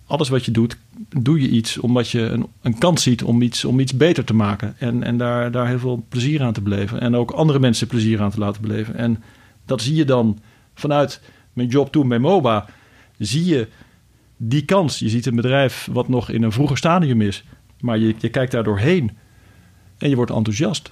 alles 0.09 0.29
wat 0.29 0.45
je 0.45 0.51
doet, 0.51 0.77
doe 1.19 1.41
je 1.41 1.49
iets 1.49 1.77
omdat 1.77 2.09
je 2.09 2.21
een, 2.21 2.47
een 2.61 2.77
kans 2.77 3.03
ziet 3.03 3.23
om 3.23 3.41
iets, 3.41 3.65
om 3.65 3.79
iets 3.79 3.93
beter 3.97 4.23
te 4.23 4.33
maken. 4.33 4.75
En, 4.77 5.03
en 5.03 5.17
daar, 5.17 5.51
daar 5.51 5.67
heel 5.67 5.79
veel 5.79 6.05
plezier 6.09 6.41
aan 6.41 6.53
te 6.53 6.61
beleven. 6.61 7.01
En 7.01 7.15
ook 7.15 7.31
andere 7.31 7.59
mensen 7.59 7.87
plezier 7.87 8.21
aan 8.21 8.31
te 8.31 8.39
laten 8.39 8.61
beleven. 8.61 8.95
En 8.95 9.23
dat 9.65 9.81
zie 9.81 9.95
je 9.95 10.05
dan 10.05 10.39
vanuit 10.73 11.21
mijn 11.53 11.67
job 11.67 11.91
toen 11.91 12.07
bij 12.07 12.19
MOBA. 12.19 12.65
Zie 13.17 13.45
je 13.45 13.67
die 14.37 14.65
kans. 14.65 14.99
Je 14.99 15.09
ziet 15.09 15.25
een 15.25 15.35
bedrijf 15.35 15.87
wat 15.91 16.07
nog 16.07 16.29
in 16.29 16.43
een 16.43 16.51
vroeger 16.51 16.77
stadium 16.77 17.21
is. 17.21 17.43
Maar 17.79 17.97
je, 17.97 18.15
je 18.17 18.29
kijkt 18.29 18.51
daar 18.51 18.63
doorheen. 18.63 19.11
En 19.97 20.09
je 20.09 20.15
wordt 20.15 20.31
enthousiast. 20.31 20.91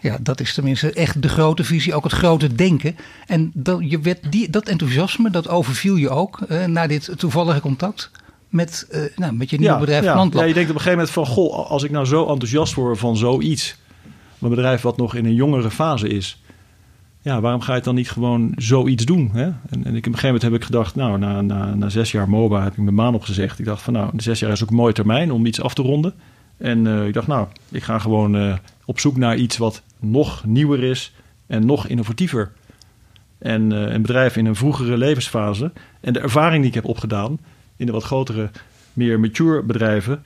Ja, 0.00 0.18
dat 0.20 0.40
is 0.40 0.54
tenminste 0.54 0.92
echt 0.92 1.22
de 1.22 1.28
grote 1.28 1.64
visie, 1.64 1.94
ook 1.94 2.04
het 2.04 2.12
grote 2.12 2.54
denken. 2.54 2.96
En 3.26 3.50
dat, 3.54 3.90
je 3.90 4.00
werd 4.00 4.32
die, 4.32 4.50
dat 4.50 4.68
enthousiasme, 4.68 5.30
dat 5.30 5.48
overviel 5.48 5.96
je 5.96 6.08
ook 6.08 6.40
uh, 6.48 6.64
na 6.64 6.86
dit 6.86 7.12
toevallige 7.16 7.60
contact 7.60 8.10
met, 8.48 8.88
uh, 8.92 9.00
nou, 9.16 9.32
met 9.32 9.50
je 9.50 9.58
nieuwe 9.58 9.74
ja, 9.74 9.80
bedrijf 9.80 10.04
ja. 10.04 10.12
Plantlab. 10.12 10.42
Ja, 10.42 10.48
je 10.48 10.54
denkt 10.54 10.70
op 10.70 10.76
een 10.76 10.82
gegeven 10.82 11.04
moment 11.04 11.14
van... 11.14 11.26
goh, 11.26 11.70
als 11.70 11.82
ik 11.82 11.90
nou 11.90 12.04
zo 12.04 12.26
enthousiast 12.26 12.74
word 12.74 12.98
van 12.98 13.16
zoiets... 13.16 13.76
een 14.40 14.48
bedrijf 14.48 14.82
wat 14.82 14.96
nog 14.96 15.14
in 15.14 15.24
een 15.24 15.34
jongere 15.34 15.70
fase 15.70 16.08
is... 16.08 16.42
ja, 17.20 17.40
waarom 17.40 17.60
ga 17.60 17.74
je 17.74 17.80
dan 17.80 17.94
niet 17.94 18.10
gewoon 18.10 18.52
zoiets 18.56 19.04
doen? 19.04 19.30
Hè? 19.32 19.44
En, 19.44 19.54
en 19.70 19.78
ik, 19.78 19.86
op 19.86 19.94
een 19.94 20.02
gegeven 20.02 20.24
moment 20.24 20.42
heb 20.42 20.54
ik 20.54 20.64
gedacht... 20.64 20.94
nou, 20.94 21.18
na, 21.18 21.40
na, 21.40 21.74
na 21.74 21.88
zes 21.88 22.12
jaar 22.12 22.28
MOBA 22.28 22.62
heb 22.62 22.72
ik 22.72 22.78
mijn 22.78 22.94
maan 22.94 23.14
opgezegd. 23.14 23.58
Ik 23.58 23.64
dacht 23.64 23.82
van 23.82 23.92
nou, 23.92 24.10
zes 24.16 24.40
jaar 24.40 24.50
is 24.50 24.62
ook 24.62 24.70
een 24.70 24.76
mooie 24.76 24.92
termijn 24.92 25.32
om 25.32 25.46
iets 25.46 25.60
af 25.60 25.74
te 25.74 25.82
ronden. 25.82 26.14
En 26.56 26.84
uh, 26.84 27.06
ik 27.06 27.14
dacht 27.14 27.26
nou, 27.26 27.46
ik 27.70 27.82
ga 27.82 27.98
gewoon 27.98 28.36
uh, 28.36 28.54
op 28.84 29.00
zoek 29.00 29.16
naar 29.16 29.36
iets 29.36 29.56
wat 29.56 29.82
nog 30.00 30.44
nieuwer 30.44 30.82
is... 30.82 31.14
en 31.46 31.66
nog 31.66 31.86
innovatiever. 31.86 32.52
En 33.38 33.70
een 33.70 34.02
bedrijf 34.02 34.36
in 34.36 34.46
een 34.46 34.56
vroegere 34.56 34.96
levensfase... 34.96 35.72
en 36.00 36.12
de 36.12 36.20
ervaring 36.20 36.58
die 36.58 36.68
ik 36.68 36.74
heb 36.74 36.84
opgedaan 36.84 37.38
in 37.76 37.86
de 37.86 37.92
wat 37.92 38.04
grotere, 38.04 38.50
meer 38.92 39.20
mature 39.20 39.62
bedrijven 39.62 40.24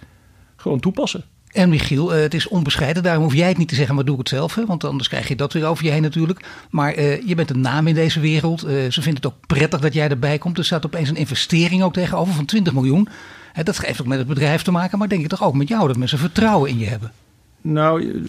gewoon 0.56 0.80
toepassen. 0.80 1.24
En 1.50 1.68
Michiel, 1.68 2.14
uh, 2.14 2.20
het 2.20 2.34
is 2.34 2.48
onbescheiden, 2.48 3.02
daarom 3.02 3.22
hoef 3.22 3.34
jij 3.34 3.48
het 3.48 3.56
niet 3.56 3.68
te 3.68 3.74
zeggen, 3.74 3.94
maar 3.94 4.04
doe 4.04 4.14
ik 4.14 4.20
het 4.20 4.28
zelf. 4.28 4.54
Hè? 4.54 4.66
Want 4.66 4.84
anders 4.84 5.08
krijg 5.08 5.28
je 5.28 5.36
dat 5.36 5.52
weer 5.52 5.66
over 5.66 5.84
je 5.84 5.90
heen 5.90 6.02
natuurlijk. 6.02 6.44
Maar 6.70 6.98
uh, 6.98 7.26
je 7.26 7.34
bent 7.34 7.50
een 7.50 7.60
naam 7.60 7.86
in 7.86 7.94
deze 7.94 8.20
wereld. 8.20 8.64
Uh, 8.64 8.70
ze 8.70 9.02
vinden 9.02 9.22
het 9.22 9.26
ook 9.26 9.46
prettig 9.46 9.80
dat 9.80 9.94
jij 9.94 10.08
erbij 10.08 10.38
komt. 10.38 10.58
Er 10.58 10.64
staat 10.64 10.86
opeens 10.86 11.08
een 11.08 11.16
investering 11.16 11.82
ook 11.82 11.92
tegenover 11.92 12.34
van 12.34 12.44
20 12.44 12.72
miljoen. 12.72 13.08
dat 13.62 13.78
heeft 13.78 14.00
ook 14.00 14.06
met 14.06 14.18
het 14.18 14.26
bedrijf 14.26 14.62
te 14.62 14.70
maken, 14.70 14.98
maar 14.98 15.08
denk 15.08 15.22
ik 15.22 15.28
toch 15.28 15.44
ook 15.44 15.54
met 15.54 15.68
jou 15.68 15.86
dat 15.86 15.96
mensen 15.96 16.18
vertrouwen 16.18 16.70
in 16.70 16.78
je 16.78 16.86
hebben. 16.86 17.12
Nou, 17.62 18.22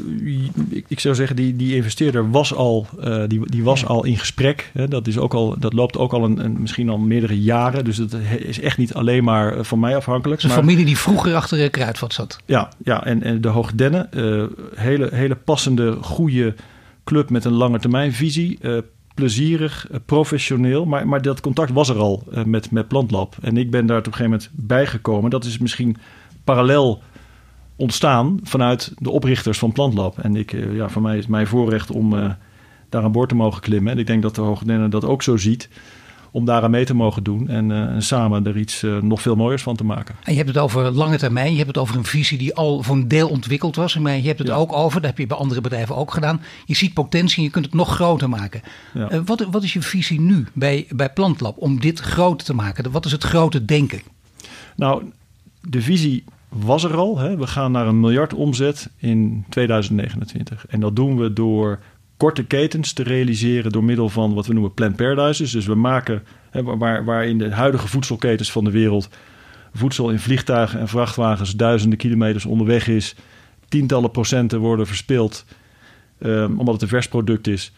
ik 0.87 0.99
zou 0.99 1.15
zeggen, 1.15 1.35
die, 1.35 1.55
die 1.55 1.75
investeerder 1.75 2.31
was 2.31 2.53
al, 2.53 2.87
uh, 2.99 3.23
die, 3.27 3.49
die 3.49 3.63
was 3.63 3.85
al 3.85 4.05
in 4.05 4.17
gesprek. 4.17 4.71
Hè. 4.73 4.87
Dat, 4.87 5.07
is 5.07 5.17
ook 5.17 5.33
al, 5.33 5.55
dat 5.59 5.73
loopt 5.73 5.97
ook 5.97 6.13
al 6.13 6.23
een, 6.23 6.43
een, 6.45 6.61
misschien 6.61 6.89
al 6.89 6.97
meerdere 6.97 7.41
jaren. 7.41 7.83
Dus 7.83 7.97
dat 7.97 8.15
is 8.39 8.59
echt 8.59 8.77
niet 8.77 8.93
alleen 8.93 9.23
maar 9.23 9.57
eh, 9.57 9.63
van 9.63 9.79
mij 9.79 9.95
afhankelijk. 9.95 10.43
Een 10.43 10.49
familie 10.49 10.85
die 10.85 10.97
vroeger 10.97 11.35
achter 11.35 11.57
de 11.57 11.69
Kruidvat 11.69 12.13
zat. 12.13 12.37
Ja, 12.45 12.69
ja 12.83 13.05
en, 13.05 13.23
en 13.23 13.41
de 13.41 13.47
Hoogdennen. 13.47 14.09
Uh, 14.15 14.43
hele, 14.75 15.09
hele 15.11 15.35
passende, 15.35 15.97
goede 16.01 16.55
club 17.03 17.29
met 17.29 17.45
een 17.45 17.53
lange 17.53 17.79
termijnvisie. 17.79 18.57
Uh, 18.61 18.77
plezierig, 19.13 19.87
professioneel. 20.05 20.85
Maar, 20.85 21.07
maar 21.07 21.21
dat 21.21 21.41
contact 21.41 21.71
was 21.71 21.89
er 21.89 21.97
al 21.97 22.23
met, 22.45 22.71
met 22.71 22.87
Plantlab. 22.87 23.35
En 23.41 23.57
ik 23.57 23.71
ben 23.71 23.85
daar 23.85 23.97
op 23.97 24.05
een 24.05 24.13
gegeven 24.13 24.31
moment 24.31 24.49
bijgekomen. 24.53 25.29
Dat 25.29 25.45
is 25.45 25.57
misschien 25.57 25.97
parallel 26.43 27.01
ontstaan 27.81 28.39
vanuit 28.43 28.91
de 28.97 29.09
oprichters 29.09 29.59
van 29.59 29.71
Plantlab. 29.71 30.19
En 30.19 30.35
ik, 30.35 30.53
eh, 30.53 30.75
ja, 30.75 30.89
voor 30.89 31.01
mij 31.01 31.17
is 31.17 31.27
mijn 31.27 31.47
voorrecht 31.47 31.91
om 31.91 32.13
uh, 32.13 32.31
daar 32.89 33.03
aan 33.03 33.11
boord 33.11 33.29
te 33.29 33.35
mogen 33.35 33.61
klimmen. 33.61 33.91
En 33.91 33.99
ik 33.99 34.07
denk 34.07 34.21
dat 34.21 34.35
de 34.35 34.41
Hoogdenne 34.41 34.89
dat 34.89 35.05
ook 35.05 35.23
zo 35.23 35.37
ziet. 35.37 35.69
Om 36.33 36.45
daaraan 36.45 36.71
mee 36.71 36.85
te 36.85 36.93
mogen 36.93 37.23
doen 37.23 37.47
en, 37.47 37.69
uh, 37.69 37.77
en 37.77 38.01
samen 38.01 38.45
er 38.45 38.57
iets 38.57 38.83
uh, 38.83 39.01
nog 39.01 39.21
veel 39.21 39.35
mooiers 39.35 39.63
van 39.63 39.75
te 39.75 39.83
maken. 39.83 40.15
En 40.23 40.31
je 40.31 40.37
hebt 40.37 40.49
het 40.49 40.57
over 40.57 40.91
lange 40.91 41.17
termijn. 41.17 41.51
Je 41.51 41.57
hebt 41.57 41.67
het 41.67 41.77
over 41.77 41.95
een 41.95 42.05
visie 42.05 42.37
die 42.37 42.55
al 42.55 42.83
voor 42.83 42.95
een 42.95 43.07
deel 43.07 43.29
ontwikkeld 43.29 43.75
was. 43.75 43.97
Maar 43.97 44.15
je 44.15 44.27
hebt 44.27 44.39
het 44.39 44.47
ja. 44.47 44.53
ook 44.53 44.73
over, 44.73 45.01
dat 45.01 45.09
heb 45.09 45.19
je 45.19 45.27
bij 45.27 45.37
andere 45.37 45.61
bedrijven 45.61 45.95
ook 45.95 46.11
gedaan. 46.13 46.41
Je 46.65 46.75
ziet 46.75 46.93
potentie 46.93 47.37
en 47.37 47.43
je 47.43 47.49
kunt 47.49 47.65
het 47.65 47.73
nog 47.73 47.95
groter 47.95 48.29
maken. 48.29 48.61
Ja. 48.93 49.23
Wat, 49.23 49.47
wat 49.51 49.63
is 49.63 49.73
je 49.73 49.81
visie 49.81 50.21
nu 50.21 50.47
bij, 50.53 50.87
bij 50.89 51.09
Plantlab 51.09 51.57
om 51.57 51.79
dit 51.79 51.99
groter 51.99 52.45
te 52.45 52.53
maken? 52.53 52.91
Wat 52.91 53.05
is 53.05 53.11
het 53.11 53.23
grote 53.23 53.65
denken? 53.65 54.01
Nou, 54.75 55.03
de 55.61 55.81
visie 55.81 56.23
was 56.53 56.83
er 56.83 56.95
al. 56.95 57.17
Hè. 57.17 57.37
We 57.37 57.47
gaan 57.47 57.71
naar 57.71 57.87
een 57.87 57.99
miljard 57.99 58.33
omzet 58.33 58.89
in 58.97 59.45
2029. 59.49 60.65
En 60.67 60.79
dat 60.79 60.95
doen 60.95 61.17
we 61.17 61.33
door 61.33 61.79
korte 62.17 62.45
ketens 62.45 62.93
te 62.93 63.03
realiseren 63.03 63.71
door 63.71 63.83
middel 63.83 64.09
van 64.09 64.33
wat 64.33 64.47
we 64.47 64.53
noemen 64.53 64.73
plant 64.73 64.95
paradises. 64.95 65.51
Dus 65.51 65.65
we 65.65 65.75
maken, 65.75 66.23
hè, 66.49 66.63
waar, 66.63 67.05
waar 67.05 67.25
in 67.25 67.37
de 67.37 67.51
huidige 67.51 67.87
voedselketens 67.87 68.51
van 68.51 68.63
de 68.63 68.71
wereld 68.71 69.09
voedsel 69.73 70.09
in 70.09 70.19
vliegtuigen 70.19 70.79
en 70.79 70.87
vrachtwagens 70.87 71.55
duizenden 71.55 71.97
kilometers 71.97 72.45
onderweg 72.45 72.87
is, 72.87 73.15
tientallen 73.67 74.11
procenten 74.11 74.59
worden 74.59 74.87
verspild 74.87 75.45
um, 76.19 76.59
omdat 76.59 76.73
het 76.73 76.83
een 76.83 76.89
vers 76.89 77.07
product 77.07 77.47
is. 77.47 77.73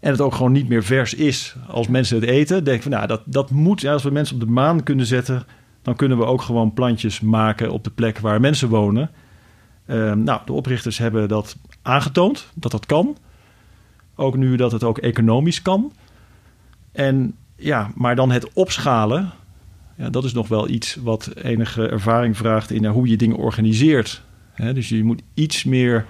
En 0.00 0.10
het 0.10 0.20
ook 0.20 0.34
gewoon 0.34 0.52
niet 0.52 0.68
meer 0.68 0.84
vers 0.84 1.14
is 1.14 1.56
als 1.66 1.88
mensen 1.88 2.20
het 2.20 2.28
eten. 2.28 2.64
Denk 2.64 2.82
van 2.82 2.90
nou, 2.90 3.06
dat, 3.06 3.22
dat 3.24 3.50
moet, 3.50 3.80
ja, 3.80 3.92
als 3.92 4.02
we 4.02 4.10
mensen 4.10 4.34
op 4.34 4.40
de 4.40 4.52
maan 4.52 4.82
kunnen 4.82 5.06
zetten, 5.06 5.44
dan 5.82 5.96
kunnen 5.96 6.18
we 6.18 6.24
ook 6.24 6.42
gewoon 6.42 6.74
plantjes 6.74 7.20
maken 7.20 7.70
op 7.70 7.84
de 7.84 7.90
plek 7.90 8.18
waar 8.18 8.40
mensen 8.40 8.68
wonen. 8.68 9.10
Uh, 9.86 10.12
nou, 10.12 10.40
de 10.44 10.52
oprichters 10.52 10.98
hebben 10.98 11.28
dat 11.28 11.56
aangetoond, 11.82 12.46
dat 12.54 12.70
dat 12.70 12.86
kan. 12.86 13.16
Ook 14.14 14.36
nu 14.36 14.56
dat 14.56 14.72
het 14.72 14.84
ook 14.84 14.98
economisch 14.98 15.62
kan. 15.62 15.92
En 16.92 17.34
ja, 17.56 17.90
maar 17.94 18.16
dan 18.16 18.30
het 18.30 18.52
opschalen. 18.52 19.30
Ja, 19.96 20.10
dat 20.10 20.24
is 20.24 20.32
nog 20.32 20.48
wel 20.48 20.68
iets 20.68 20.94
wat 20.94 21.30
enige 21.34 21.88
ervaring 21.88 22.36
vraagt 22.36 22.70
in 22.70 22.86
hoe 22.86 23.08
je 23.08 23.16
dingen 23.16 23.36
organiseert. 23.36 24.22
dus 24.74 24.88
je 24.88 25.04
moet 25.04 25.22
iets 25.34 25.64
meer 25.64 26.06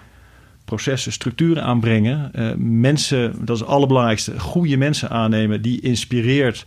processen, 0.64 1.12
structuren 1.12 1.64
aanbrengen. 1.64 2.30
Uh, 2.34 2.50
mensen, 2.56 3.44
dat 3.44 3.56
is 3.56 3.62
het 3.62 3.70
allerbelangrijkste, 3.70 4.40
goede 4.40 4.76
mensen 4.76 5.10
aannemen 5.10 5.62
die 5.62 5.80
inspireert 5.80 6.66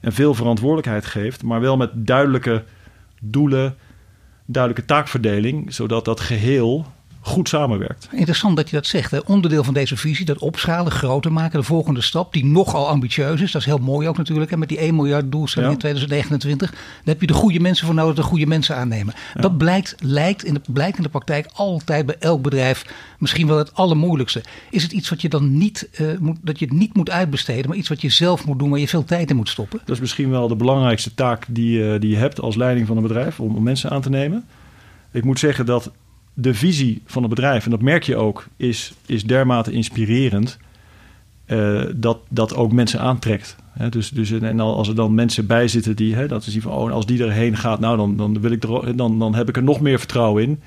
en 0.00 0.12
veel 0.12 0.34
verantwoordelijkheid 0.34 1.06
geeft, 1.06 1.42
maar 1.42 1.60
wel 1.60 1.76
met 1.76 1.90
duidelijke 1.94 2.64
doelen, 3.20 3.76
duidelijke 4.46 4.86
taakverdeling, 4.86 5.74
zodat 5.74 6.04
dat 6.04 6.20
geheel 6.20 6.86
goed 7.20 7.48
samenwerkt. 7.48 8.08
Interessant 8.12 8.56
dat 8.56 8.70
je 8.70 8.76
dat 8.76 8.86
zegt. 8.86 9.10
Hè? 9.10 9.18
Onderdeel 9.18 9.64
van 9.64 9.74
deze 9.74 9.96
visie, 9.96 10.24
dat 10.24 10.38
opschalen, 10.38 10.92
groter 10.92 11.32
maken, 11.32 11.58
de 11.58 11.66
volgende 11.66 12.00
stap, 12.00 12.32
die 12.32 12.44
nogal 12.44 12.88
ambitieus 12.88 13.40
is. 13.40 13.52
Dat 13.52 13.60
is 13.60 13.66
heel 13.66 13.78
mooi 13.78 14.08
ook 14.08 14.16
natuurlijk. 14.16 14.50
En 14.50 14.58
met 14.58 14.68
die 14.68 14.78
1 14.78 14.94
miljard 14.94 15.32
doelstelling 15.32 15.72
in 15.72 15.78
2029, 15.78 16.70
daar 16.70 16.80
heb 17.04 17.20
je 17.20 17.26
de 17.26 17.32
goede 17.32 17.60
mensen 17.60 17.86
voor 17.86 17.94
nodig, 17.94 18.14
de 18.14 18.22
goede 18.22 18.46
mensen 18.46 18.76
aannemen. 18.76 19.14
Dat 19.34 19.58
blijkt, 19.58 19.94
lijkt 19.98 20.44
in 20.44 20.54
de, 20.54 20.60
blijkt 20.66 20.96
in 20.96 21.02
de 21.02 21.08
praktijk 21.08 21.48
altijd 21.52 22.06
bij 22.06 22.16
elk 22.18 22.42
bedrijf 22.42 22.84
misschien 23.18 23.46
wel 23.46 23.58
het 23.58 23.74
allermoeilijkste. 23.74 24.42
Is 24.70 24.82
het 24.82 24.92
iets 24.92 25.08
wat 25.08 25.22
je 25.22 25.28
dan 25.28 25.58
niet, 25.58 25.88
uh, 26.00 26.18
moet, 26.18 26.36
dat 26.42 26.58
je 26.58 26.64
het 26.64 26.74
niet 26.74 26.94
moet 26.94 27.10
uitbesteden, 27.10 27.68
maar 27.68 27.78
iets 27.78 27.88
wat 27.88 28.00
je 28.00 28.08
zelf 28.08 28.46
moet 28.46 28.58
doen, 28.58 28.70
waar 28.70 28.78
je 28.78 28.88
veel 28.88 29.04
tijd 29.04 29.30
in 29.30 29.36
moet 29.36 29.48
stoppen? 29.48 29.80
Dat 29.84 29.94
is 29.94 30.00
misschien 30.00 30.30
wel 30.30 30.48
de 30.48 30.56
belangrijkste 30.56 31.14
taak 31.14 31.44
die, 31.48 31.78
uh, 31.78 32.00
die 32.00 32.10
je 32.10 32.16
hebt 32.16 32.40
als 32.40 32.56
leiding 32.56 32.86
van 32.86 32.96
een 32.96 33.02
bedrijf, 33.02 33.40
om, 33.40 33.56
om 33.56 33.62
mensen 33.62 33.90
aan 33.90 34.00
te 34.00 34.10
nemen. 34.10 34.44
Ik 35.12 35.24
moet 35.24 35.38
zeggen 35.38 35.66
dat 35.66 35.92
de 36.40 36.54
visie 36.54 37.02
van 37.04 37.22
het 37.22 37.30
bedrijf, 37.30 37.64
en 37.64 37.70
dat 37.70 37.82
merk 37.82 38.02
je 38.02 38.16
ook, 38.16 38.46
is, 38.56 38.92
is 39.06 39.24
dermate 39.24 39.72
inspirerend. 39.72 40.58
Uh, 41.46 41.82
dat 41.94 42.18
dat 42.28 42.54
ook 42.54 42.72
mensen 42.72 43.00
aantrekt. 43.00 43.56
Dus, 43.90 44.10
dus, 44.10 44.30
en 44.30 44.60
als 44.60 44.88
er 44.88 44.94
dan 44.94 45.14
mensen 45.14 45.46
bij 45.46 45.68
zitten 45.68 45.96
die, 45.96 46.14
hè, 46.14 46.28
dat 46.28 46.44
ze 46.44 46.50
zien 46.50 46.62
van, 46.62 46.72
oh, 46.72 46.92
als 46.92 47.06
die 47.06 47.22
erheen 47.22 47.56
gaat, 47.56 47.80
nou, 47.80 47.96
dan, 47.96 48.16
dan, 48.16 48.40
wil 48.40 48.50
ik 48.50 48.60
dan, 48.96 49.18
dan 49.18 49.34
heb 49.34 49.48
ik 49.48 49.56
er 49.56 49.62
nog 49.62 49.80
meer 49.80 49.98
vertrouwen 49.98 50.42
in. 50.42 50.60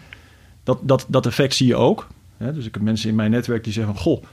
Dat, 0.64 0.80
dat, 0.82 1.06
dat 1.08 1.26
effect 1.26 1.56
zie 1.56 1.68
je 1.68 1.76
ook. 1.76 2.08
Dus 2.38 2.66
ik 2.66 2.74
heb 2.74 2.84
mensen 2.84 3.10
in 3.10 3.16
mijn 3.16 3.32
netwerk 3.32 3.64
die 3.64 3.74
zeggen 3.74 3.96
goh, 3.96 4.24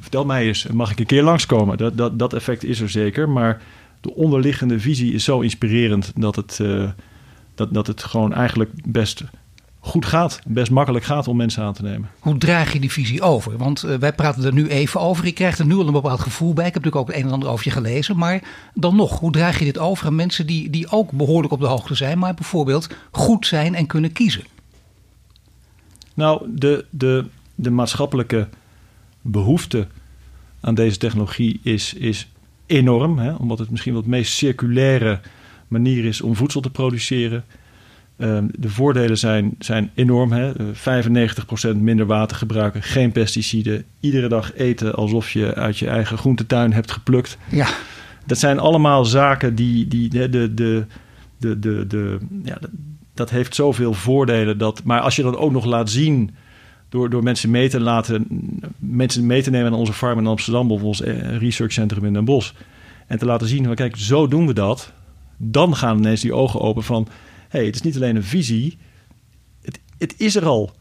vertel 0.00 0.24
mij 0.24 0.46
eens, 0.46 0.66
mag 0.66 0.90
ik 0.90 0.98
een 0.98 1.06
keer 1.06 1.22
langskomen? 1.22 1.78
Dat, 1.78 1.96
dat, 1.96 2.18
dat 2.18 2.32
effect 2.32 2.64
is 2.64 2.80
er 2.80 2.90
zeker, 2.90 3.28
maar 3.28 3.62
de 4.00 4.14
onderliggende 4.14 4.80
visie 4.80 5.12
is 5.12 5.24
zo 5.24 5.40
inspirerend 5.40 6.12
dat 6.14 6.36
het, 6.36 6.58
uh, 6.62 6.90
dat, 7.54 7.74
dat 7.74 7.86
het 7.86 8.02
gewoon 8.02 8.32
eigenlijk 8.32 8.70
best 8.84 9.24
goed 9.86 10.06
gaat, 10.06 10.40
best 10.46 10.70
makkelijk 10.70 11.04
gaat 11.04 11.28
om 11.28 11.36
mensen 11.36 11.62
aan 11.62 11.72
te 11.72 11.82
nemen. 11.82 12.10
Hoe 12.18 12.38
draag 12.38 12.72
je 12.72 12.80
die 12.80 12.92
visie 12.92 13.22
over? 13.22 13.56
Want 13.56 13.84
uh, 13.84 13.94
wij 13.94 14.12
praten 14.12 14.44
er 14.44 14.52
nu 14.52 14.68
even 14.68 15.00
over. 15.00 15.24
Je 15.24 15.32
krijgt 15.32 15.58
er 15.58 15.66
nu 15.66 15.74
al 15.74 15.86
een 15.86 15.92
bepaald 15.92 16.20
gevoel 16.20 16.52
bij. 16.52 16.66
Ik 16.66 16.74
heb 16.74 16.84
natuurlijk 16.84 17.10
ook 17.10 17.14
het 17.14 17.24
een 17.24 17.28
en 17.28 17.34
ander 17.34 17.48
over 17.48 17.64
je 17.64 17.70
gelezen. 17.70 18.16
Maar 18.16 18.42
dan 18.74 18.96
nog, 18.96 19.18
hoe 19.18 19.32
draag 19.32 19.58
je 19.58 19.64
dit 19.64 19.78
over 19.78 20.06
aan 20.06 20.14
mensen 20.14 20.46
die, 20.46 20.70
die 20.70 20.90
ook 20.90 21.12
behoorlijk 21.12 21.52
op 21.52 21.60
de 21.60 21.66
hoogte 21.66 21.94
zijn, 21.94 22.18
maar 22.18 22.34
bijvoorbeeld 22.34 22.88
goed 23.10 23.46
zijn 23.46 23.74
en 23.74 23.86
kunnen 23.86 24.12
kiezen? 24.12 24.44
Nou, 26.14 26.46
de, 26.48 26.84
de, 26.90 27.24
de 27.54 27.70
maatschappelijke 27.70 28.48
behoefte 29.20 29.86
aan 30.60 30.74
deze 30.74 30.98
technologie 30.98 31.60
is, 31.62 31.94
is 31.94 32.28
enorm. 32.66 33.18
Hè? 33.18 33.34
Omdat 33.34 33.58
het 33.58 33.70
misschien 33.70 33.92
wel 33.92 34.02
het 34.02 34.10
meest 34.10 34.32
circulaire 34.32 35.20
manier 35.68 36.04
is 36.04 36.20
om 36.20 36.36
voedsel 36.36 36.60
te 36.60 36.70
produceren. 36.70 37.44
Um, 38.18 38.50
de 38.58 38.68
voordelen 38.68 39.18
zijn, 39.18 39.54
zijn 39.58 39.90
enorm. 39.94 40.32
Hè? 40.32 40.52
95% 40.54 41.76
minder 41.76 42.06
water 42.06 42.36
gebruiken, 42.36 42.82
geen 42.82 43.12
pesticiden. 43.12 43.84
Iedere 44.00 44.28
dag 44.28 44.54
eten 44.54 44.94
alsof 44.94 45.30
je 45.30 45.54
uit 45.54 45.78
je 45.78 45.88
eigen 45.88 46.18
groentetuin 46.18 46.72
hebt 46.72 46.90
geplukt. 46.90 47.38
Ja. 47.50 47.68
Dat 48.26 48.38
zijn 48.38 48.58
allemaal 48.58 49.04
zaken 49.04 49.54
die, 49.54 49.88
die 49.88 50.08
de, 50.08 50.28
de, 50.30 50.54
de, 50.54 50.86
de, 51.38 51.58
de, 51.58 51.86
de 51.86 52.18
ja, 52.42 52.58
dat 53.14 53.30
heeft 53.30 53.54
zoveel 53.54 53.92
voordelen. 53.92 54.58
Dat, 54.58 54.82
maar 54.84 55.00
als 55.00 55.16
je 55.16 55.22
dat 55.22 55.36
ook 55.36 55.52
nog 55.52 55.64
laat 55.64 55.90
zien 55.90 56.34
door, 56.88 57.10
door 57.10 57.22
mensen 57.22 57.50
mee 57.50 57.68
te 57.68 57.80
laten, 57.80 58.26
mensen 58.78 59.26
mee 59.26 59.42
te 59.42 59.50
nemen 59.50 59.70
naar 59.70 59.80
onze 59.80 59.92
farm 59.92 60.18
in 60.18 60.26
Amsterdam, 60.26 60.70
of 60.70 60.82
ons 60.82 61.00
eh, 61.02 61.36
researchcentrum 61.36 62.04
in 62.04 62.12
Den 62.12 62.24
Bosch. 62.24 62.52
En 63.06 63.18
te 63.18 63.26
laten 63.26 63.48
zien, 63.48 63.74
kijk, 63.74 63.96
zo 63.96 64.28
doen 64.28 64.46
we 64.46 64.52
dat. 64.52 64.92
Dan 65.36 65.76
gaan 65.76 65.98
ineens 65.98 66.20
die 66.20 66.34
ogen 66.34 66.60
open 66.60 66.82
van 66.82 67.08
hey, 67.48 67.64
het 67.66 67.74
is 67.74 67.82
niet 67.82 67.96
alleen 67.96 68.16
een 68.16 68.24
visie, 68.24 68.78
het, 69.62 69.78
het 69.98 70.14
is 70.16 70.36
er 70.36 70.44
al. 70.46 70.74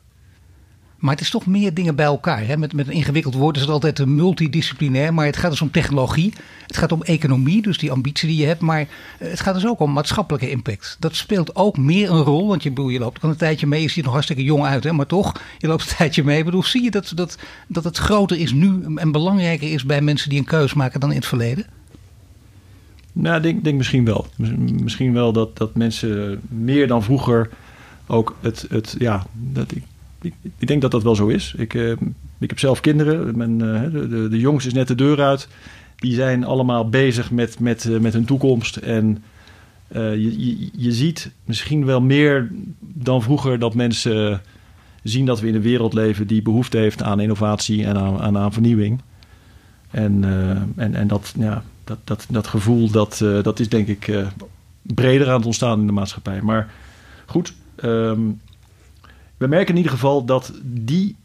Maar 1.05 1.13
het 1.13 1.23
is 1.23 1.29
toch 1.29 1.45
meer 1.45 1.73
dingen 1.73 1.95
bij 1.95 2.05
elkaar. 2.05 2.47
Hè? 2.47 2.57
Met, 2.57 2.73
met 2.73 2.87
een 2.87 2.93
ingewikkeld 2.93 3.33
woord 3.33 3.55
is 3.55 3.61
het 3.61 3.71
altijd 3.71 4.05
multidisciplinair. 4.05 5.13
Maar 5.13 5.25
het 5.25 5.37
gaat 5.37 5.51
dus 5.51 5.61
om 5.61 5.71
technologie. 5.71 6.33
Het 6.67 6.77
gaat 6.77 6.91
om 6.91 7.03
economie, 7.03 7.61
dus 7.61 7.77
die 7.77 7.91
ambitie 7.91 8.27
die 8.27 8.37
je 8.37 8.45
hebt. 8.45 8.61
Maar 8.61 8.79
eh, 8.79 8.87
het 9.17 9.39
gaat 9.39 9.53
dus 9.53 9.67
ook 9.67 9.79
om 9.79 9.93
maatschappelijke 9.93 10.49
impact. 10.49 10.97
Dat 10.99 11.15
speelt 11.15 11.55
ook 11.55 11.77
meer 11.77 12.11
een 12.11 12.21
rol. 12.21 12.47
Want 12.47 12.63
je, 12.63 12.69
bedoel, 12.69 12.89
je 12.89 12.99
loopt 12.99 13.23
al 13.23 13.29
een 13.29 13.35
tijdje 13.35 13.67
mee. 13.67 13.81
Je 13.81 13.87
ziet 13.87 13.97
er 13.97 14.03
nog 14.03 14.13
hartstikke 14.13 14.43
jong 14.43 14.63
uit. 14.63 14.83
Hè? 14.83 14.91
Maar 14.91 15.05
toch, 15.05 15.41
je 15.57 15.67
loopt 15.67 15.89
een 15.89 15.95
tijdje 15.97 16.23
mee. 16.23 16.37
Ik 16.37 16.45
bedoel, 16.45 16.63
zie 16.63 16.83
je 16.83 16.91
dat, 16.91 17.11
dat, 17.15 17.37
dat 17.67 17.83
het 17.83 17.97
groter 17.97 18.37
is 18.37 18.53
nu 18.53 18.83
en 18.95 19.11
belangrijker 19.11 19.71
is 19.71 19.85
bij 19.85 20.01
mensen 20.01 20.29
die 20.29 20.39
een 20.39 20.45
keus 20.45 20.73
maken 20.73 20.99
dan 20.99 21.09
in 21.09 21.17
het 21.17 21.25
verleden? 21.25 21.65
Nou, 23.17 23.37
ik 23.37 23.43
denk, 23.43 23.63
denk 23.63 23.77
misschien 23.77 24.05
wel. 24.05 24.27
Misschien 24.83 25.13
wel 25.13 25.33
dat, 25.33 25.57
dat 25.57 25.75
mensen 25.75 26.41
meer 26.47 26.87
dan 26.87 27.03
vroeger 27.03 27.49
ook 28.07 28.35
het, 28.41 28.65
het 28.69 28.95
ja, 28.99 29.25
dat 29.33 29.71
ik, 29.71 30.33
ik, 30.57 30.67
denk 30.67 30.81
dat 30.81 30.91
dat 30.91 31.03
wel 31.03 31.15
zo 31.15 31.27
is. 31.27 31.53
Ik, 31.57 31.73
uh, 31.73 31.91
ik 32.37 32.49
heb 32.49 32.59
zelf 32.59 32.79
kinderen. 32.79 33.37
Mijn, 33.37 33.59
uh, 33.59 33.81
de, 33.81 34.07
de, 34.07 34.27
de 34.29 34.39
jongens 34.39 34.65
is 34.65 34.73
net 34.73 34.87
de 34.87 34.95
deur 34.95 35.21
uit. 35.21 35.47
Die 35.95 36.13
zijn 36.13 36.43
allemaal 36.43 36.89
bezig 36.89 37.31
met, 37.31 37.59
met, 37.59 37.85
uh, 37.85 37.99
met 37.99 38.13
hun 38.13 38.25
toekomst. 38.25 38.75
En 38.75 39.23
je, 39.93 40.45
je, 40.45 40.69
je 40.77 40.91
ziet 40.91 41.31
misschien 41.45 41.85
wel 41.85 42.01
meer 42.01 42.51
dan 42.79 43.21
vroeger 43.21 43.59
dat 43.59 43.75
mensen 43.75 44.41
zien 45.03 45.25
dat 45.25 45.39
we 45.39 45.47
in 45.47 45.55
een 45.55 45.61
wereld 45.61 45.93
leven 45.93 46.27
die 46.27 46.41
behoefte 46.41 46.77
heeft 46.77 47.03
aan 47.03 47.19
innovatie 47.19 47.85
en 47.85 47.97
aan, 47.97 48.19
aan, 48.19 48.37
aan 48.37 48.53
vernieuwing. 48.53 49.01
En, 49.91 50.23
en, 50.75 50.95
en 50.95 51.07
dat, 51.07 51.33
ja, 51.37 51.63
dat, 51.85 51.97
dat, 52.03 52.25
dat 52.29 52.47
gevoel, 52.47 52.89
dat, 52.89 53.19
uh, 53.23 53.43
dat 53.43 53.59
is 53.59 53.69
denk 53.69 53.87
ik 53.87 54.07
uh, 54.07 54.27
breder 54.81 55.29
aan 55.29 55.37
het 55.37 55.45
ontstaan 55.45 55.79
in 55.79 55.85
de 55.85 55.91
maatschappij. 55.91 56.41
Maar 56.41 56.73
goed, 57.25 57.53
um, 57.83 58.41
we 59.37 59.47
merken 59.47 59.69
in 59.69 59.77
ieder 59.77 59.91
geval 59.91 60.25
dat 60.25 60.53
die 60.63 61.15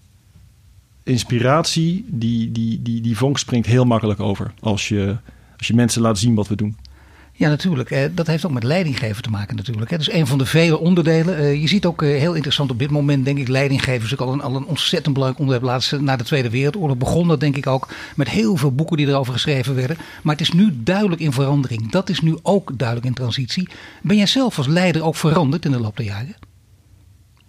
inspiratie, 1.03 2.05
die, 2.09 2.53
die, 2.53 2.83
die, 2.83 3.01
die 3.01 3.17
vonk 3.17 3.39
springt 3.39 3.67
heel 3.67 3.85
makkelijk 3.85 4.21
over. 4.21 4.53
Als 4.61 4.89
je, 4.89 5.17
als 5.59 5.67
je 5.67 5.75
mensen 5.75 6.03
laat 6.03 6.19
zien 6.19 6.35
wat 6.35 6.49
we 6.49 6.57
doen. 6.57 6.77
Ja, 7.41 7.49
natuurlijk. 7.49 8.11
Dat 8.17 8.27
heeft 8.27 8.47
ook 8.47 8.53
met 8.53 8.63
leidinggeven 8.63 9.23
te 9.23 9.31
maken 9.31 9.57
natuurlijk. 9.57 9.91
Dat 9.91 10.01
is 10.01 10.13
een 10.13 10.27
van 10.27 10.39
de 10.39 10.47
vele 10.47 10.79
onderdelen. 10.79 11.37
Eh, 11.37 11.61
je 11.61 11.69
ziet 11.69 11.87
ook 11.87 12.03
eh, 12.03 12.09
heel 12.09 12.35
interessant 12.35 12.71
op 12.71 12.79
dit 12.79 12.91
moment, 12.91 13.25
denk 13.25 13.39
ik, 13.39 13.49
leidinggevers 13.49 14.13
ook 14.13 14.21
al 14.21 14.33
een, 14.33 14.41
al 14.41 14.57
een 14.57 14.65
ontzettend 14.65 15.15
belangrijk 15.15 15.41
onderwerp. 15.43 15.71
Laatst 15.73 16.01
na 16.01 16.17
de 16.17 16.25
Tweede 16.25 16.51
Wereldoorlog 16.51 16.97
begon 16.97 17.29
dat 17.29 17.41
denk 17.41 17.57
ik 17.57 17.67
ook 17.67 17.89
met 18.17 18.29
heel 18.29 18.57
veel 18.57 18.73
boeken 18.73 18.97
die 18.97 19.07
erover 19.07 19.33
geschreven 19.33 19.75
werden. 19.75 19.97
Maar 20.23 20.37
het 20.37 20.43
is 20.43 20.53
nu 20.53 20.83
duidelijk 20.83 21.21
in 21.21 21.33
verandering. 21.33 21.91
Dat 21.91 22.09
is 22.09 22.21
nu 22.21 22.39
ook 22.43 22.79
duidelijk 22.79 23.07
in 23.07 23.15
transitie. 23.15 23.69
Ben 24.03 24.17
jij 24.17 24.27
zelf 24.27 24.59
als 24.59 24.67
leider 24.67 25.03
ook 25.03 25.17
veranderd 25.17 25.65
in 25.65 25.71
de 25.71 25.81
loop 25.81 25.97
der 25.97 26.07
jaren? 26.07 26.37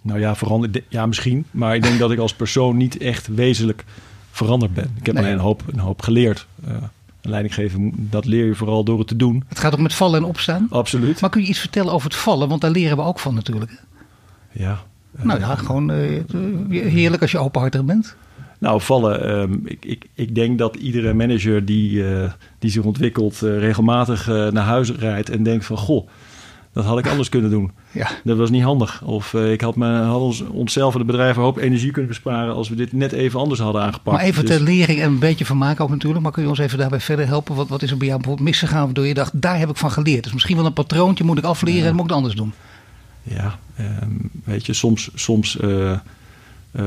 Nou 0.02 0.20
ja, 0.20 0.36
veranderd. 0.36 0.80
Ja, 0.88 1.06
misschien. 1.06 1.44
Maar 1.50 1.74
ik 1.74 1.82
denk 1.82 1.98
dat 1.98 2.10
ik 2.10 2.18
als 2.18 2.34
persoon 2.34 2.76
niet 2.76 2.96
echt 2.96 3.26
wezenlijk 3.26 3.84
veranderd 4.30 4.74
ben. 4.74 4.90
Ik 4.98 5.06
heb 5.06 5.14
nee. 5.14 5.24
alleen 5.24 5.36
een 5.36 5.44
hoop, 5.44 5.62
een 5.72 5.78
hoop 5.78 6.02
geleerd. 6.02 6.46
Uh, 6.68 6.74
leiding 7.22 7.54
geven, 7.54 7.92
dat 8.10 8.24
leer 8.24 8.46
je 8.46 8.54
vooral 8.54 8.84
door 8.84 8.98
het 8.98 9.08
te 9.08 9.16
doen. 9.16 9.44
Het 9.48 9.58
gaat 9.58 9.72
ook 9.72 9.80
met 9.80 9.94
vallen 9.94 10.18
en 10.18 10.28
opstaan? 10.28 10.66
Absoluut. 10.70 11.20
Maar 11.20 11.30
kun 11.30 11.42
je 11.42 11.48
iets 11.48 11.58
vertellen 11.58 11.92
over 11.92 12.08
het 12.08 12.18
vallen? 12.18 12.48
Want 12.48 12.60
daar 12.60 12.70
leren 12.70 12.96
we 12.96 13.02
ook 13.02 13.18
van 13.18 13.34
natuurlijk. 13.34 13.82
Ja. 14.52 14.82
Nou 15.20 15.40
ja, 15.40 15.54
gewoon 15.54 15.90
uh, 15.90 16.20
heerlijk 16.70 17.22
als 17.22 17.30
je 17.30 17.38
openhartig 17.38 17.84
bent. 17.84 18.16
Nou, 18.58 18.80
vallen. 18.80 19.38
Um, 19.38 19.62
ik, 19.64 19.84
ik, 19.84 20.06
ik 20.14 20.34
denk 20.34 20.58
dat 20.58 20.76
iedere 20.76 21.14
manager 21.14 21.64
die, 21.64 21.90
uh, 21.90 22.32
die 22.58 22.70
zich 22.70 22.82
ontwikkelt... 22.82 23.40
Uh, 23.42 23.58
regelmatig 23.58 24.26
naar 24.26 24.64
huis 24.64 24.92
rijdt 24.92 25.30
en 25.30 25.42
denkt 25.42 25.64
van... 25.64 25.76
goh, 25.76 26.08
dat 26.72 26.84
had 26.84 26.98
ik 26.98 27.08
anders 27.08 27.28
kunnen 27.28 27.50
doen. 27.50 27.70
Ja. 27.90 28.10
Dat 28.24 28.36
was 28.36 28.50
niet 28.50 28.62
handig. 28.62 29.02
Of 29.04 29.32
uh, 29.32 29.52
ik 29.52 29.60
had, 29.60 29.76
me, 29.76 30.02
had 30.02 30.20
ons, 30.20 30.40
onszelf 30.40 30.92
en 30.92 30.98
de 30.98 31.04
bedrijven 31.04 31.36
een 31.36 31.44
hoop 31.48 31.56
energie 31.56 31.90
kunnen 31.90 32.10
besparen 32.10 32.54
als 32.54 32.68
we 32.68 32.74
dit 32.74 32.92
net 32.92 33.12
even 33.12 33.40
anders 33.40 33.60
hadden 33.60 33.82
aangepakt. 33.82 34.16
Maar 34.16 34.26
even 34.26 34.46
dus... 34.46 34.56
ter 34.56 34.64
lering 34.64 35.00
en 35.00 35.06
een 35.06 35.18
beetje 35.18 35.44
van 35.44 35.58
maken 35.58 35.84
ook 35.84 35.90
natuurlijk. 35.90 36.22
Maar 36.22 36.32
kun 36.32 36.42
je 36.42 36.48
ons 36.48 36.58
even 36.58 36.78
daarbij 36.78 37.00
verder 37.00 37.26
helpen? 37.26 37.54
Wat, 37.54 37.68
wat 37.68 37.82
is 37.82 37.90
er 37.90 37.96
bij 37.96 38.06
jou 38.06 38.18
bijvoorbeeld 38.18 38.48
misgegaan 38.48 38.84
waardoor 38.84 39.06
je 39.06 39.14
dacht, 39.14 39.40
daar 39.40 39.58
heb 39.58 39.68
ik 39.68 39.76
van 39.76 39.90
geleerd. 39.90 40.24
Dus 40.24 40.32
misschien 40.32 40.56
wel 40.56 40.66
een 40.66 40.72
patroontje 40.72 41.24
moet 41.24 41.38
ik 41.38 41.44
afleren 41.44 41.82
ja. 41.82 41.88
en 41.88 41.94
moet 41.94 42.04
ik 42.04 42.08
het 42.08 42.16
anders 42.16 42.34
doen. 42.34 42.52
Ja, 43.22 43.58
um, 43.80 44.30
weet 44.44 44.66
je, 44.66 44.72
soms, 44.72 45.10
soms 45.14 45.56
uh, 45.60 45.98
uh, 46.72 46.86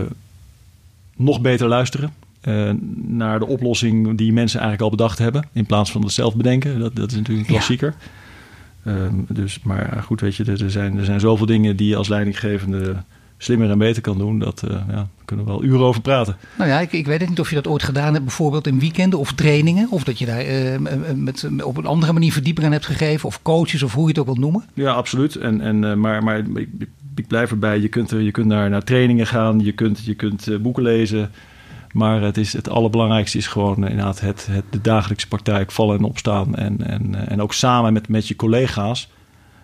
nog 1.15 1.41
beter 1.41 1.67
luisteren. 1.67 2.13
Uh, 2.43 2.71
naar 2.95 3.39
de 3.39 3.47
oplossing 3.47 4.17
die 4.17 4.33
mensen 4.33 4.59
eigenlijk 4.59 4.91
al 4.91 4.97
bedacht 4.97 5.17
hebben. 5.17 5.47
In 5.51 5.65
plaats 5.65 5.91
van 5.91 6.01
het 6.01 6.11
zelf 6.11 6.35
bedenken. 6.35 6.79
Dat, 6.79 6.95
dat 6.95 7.11
is 7.11 7.17
natuurlijk 7.17 7.47
een 7.47 7.53
klassieker. 7.53 7.95
Ja. 7.99 8.05
Um, 8.87 9.25
dus, 9.29 9.59
maar 9.63 10.03
goed, 10.05 10.21
weet 10.21 10.35
je, 10.35 10.43
er 10.43 10.69
zijn, 10.69 10.97
er 10.97 11.05
zijn 11.05 11.19
zoveel 11.19 11.45
dingen 11.45 11.75
die 11.75 11.89
je 11.89 11.95
als 11.95 12.07
leidinggevende 12.07 12.95
slimmer 13.37 13.69
en 13.69 13.77
beter 13.77 14.01
kan 14.01 14.17
doen, 14.17 14.39
dat 14.39 14.61
uh, 14.65 14.71
ja, 14.71 14.85
daar 14.93 15.07
kunnen 15.25 15.45
we 15.45 15.51
wel 15.51 15.63
uren 15.63 15.85
over 15.85 16.01
praten. 16.01 16.37
Nou 16.57 16.69
ja, 16.69 16.79
ik, 16.79 16.91
ik 16.91 17.05
weet 17.05 17.29
niet 17.29 17.39
of 17.39 17.49
je 17.49 17.55
dat 17.55 17.67
ooit 17.67 17.83
gedaan 17.83 18.13
hebt, 18.13 18.25
bijvoorbeeld 18.25 18.67
in 18.67 18.79
weekenden 18.79 19.19
of 19.19 19.33
trainingen. 19.33 19.87
Of 19.89 20.03
dat 20.03 20.19
je 20.19 20.25
daar 20.25 20.45
uh, 20.45 20.77
met, 21.15 21.47
op 21.63 21.77
een 21.77 21.85
andere 21.85 22.13
manier 22.13 22.31
verdieping 22.31 22.65
aan 22.65 22.71
hebt 22.71 22.85
gegeven. 22.85 23.27
Of 23.27 23.41
coaches 23.41 23.83
of 23.83 23.93
hoe 23.93 24.03
je 24.03 24.09
het 24.09 24.19
ook 24.19 24.25
wilt 24.25 24.39
noemen. 24.39 24.63
Ja, 24.73 24.91
absoluut. 24.91 25.35
En, 25.35 25.61
en, 25.61 25.83
uh, 25.83 25.93
maar, 25.93 26.23
maar 26.23 26.37
ik, 26.37 26.67
ik, 27.15 27.27
blijf 27.27 27.51
erbij. 27.51 27.79
Je 27.79 27.87
kunt, 27.87 28.09
je 28.09 28.31
kunt 28.31 28.47
naar, 28.47 28.69
naar 28.69 28.83
trainingen 28.83 29.27
gaan, 29.27 29.59
je 29.59 29.71
kunt, 29.71 30.05
je 30.05 30.13
kunt 30.13 30.61
boeken 30.61 30.83
lezen. 30.83 31.31
Maar 31.95 32.21
het, 32.21 32.37
is, 32.37 32.53
het 32.53 32.69
allerbelangrijkste 32.69 33.37
is 33.37 33.47
gewoon 33.47 33.87
inderdaad 33.87 34.19
het, 34.19 34.47
het, 34.51 34.63
de 34.69 34.81
dagelijkse 34.81 35.27
praktijk 35.27 35.71
vallen 35.71 35.97
en 35.97 36.03
opstaan. 36.03 36.55
En, 36.55 36.87
en, 36.87 37.27
en 37.29 37.41
ook 37.41 37.53
samen 37.53 37.93
met, 37.93 38.07
met 38.07 38.27
je 38.27 38.35
collega's 38.35 39.09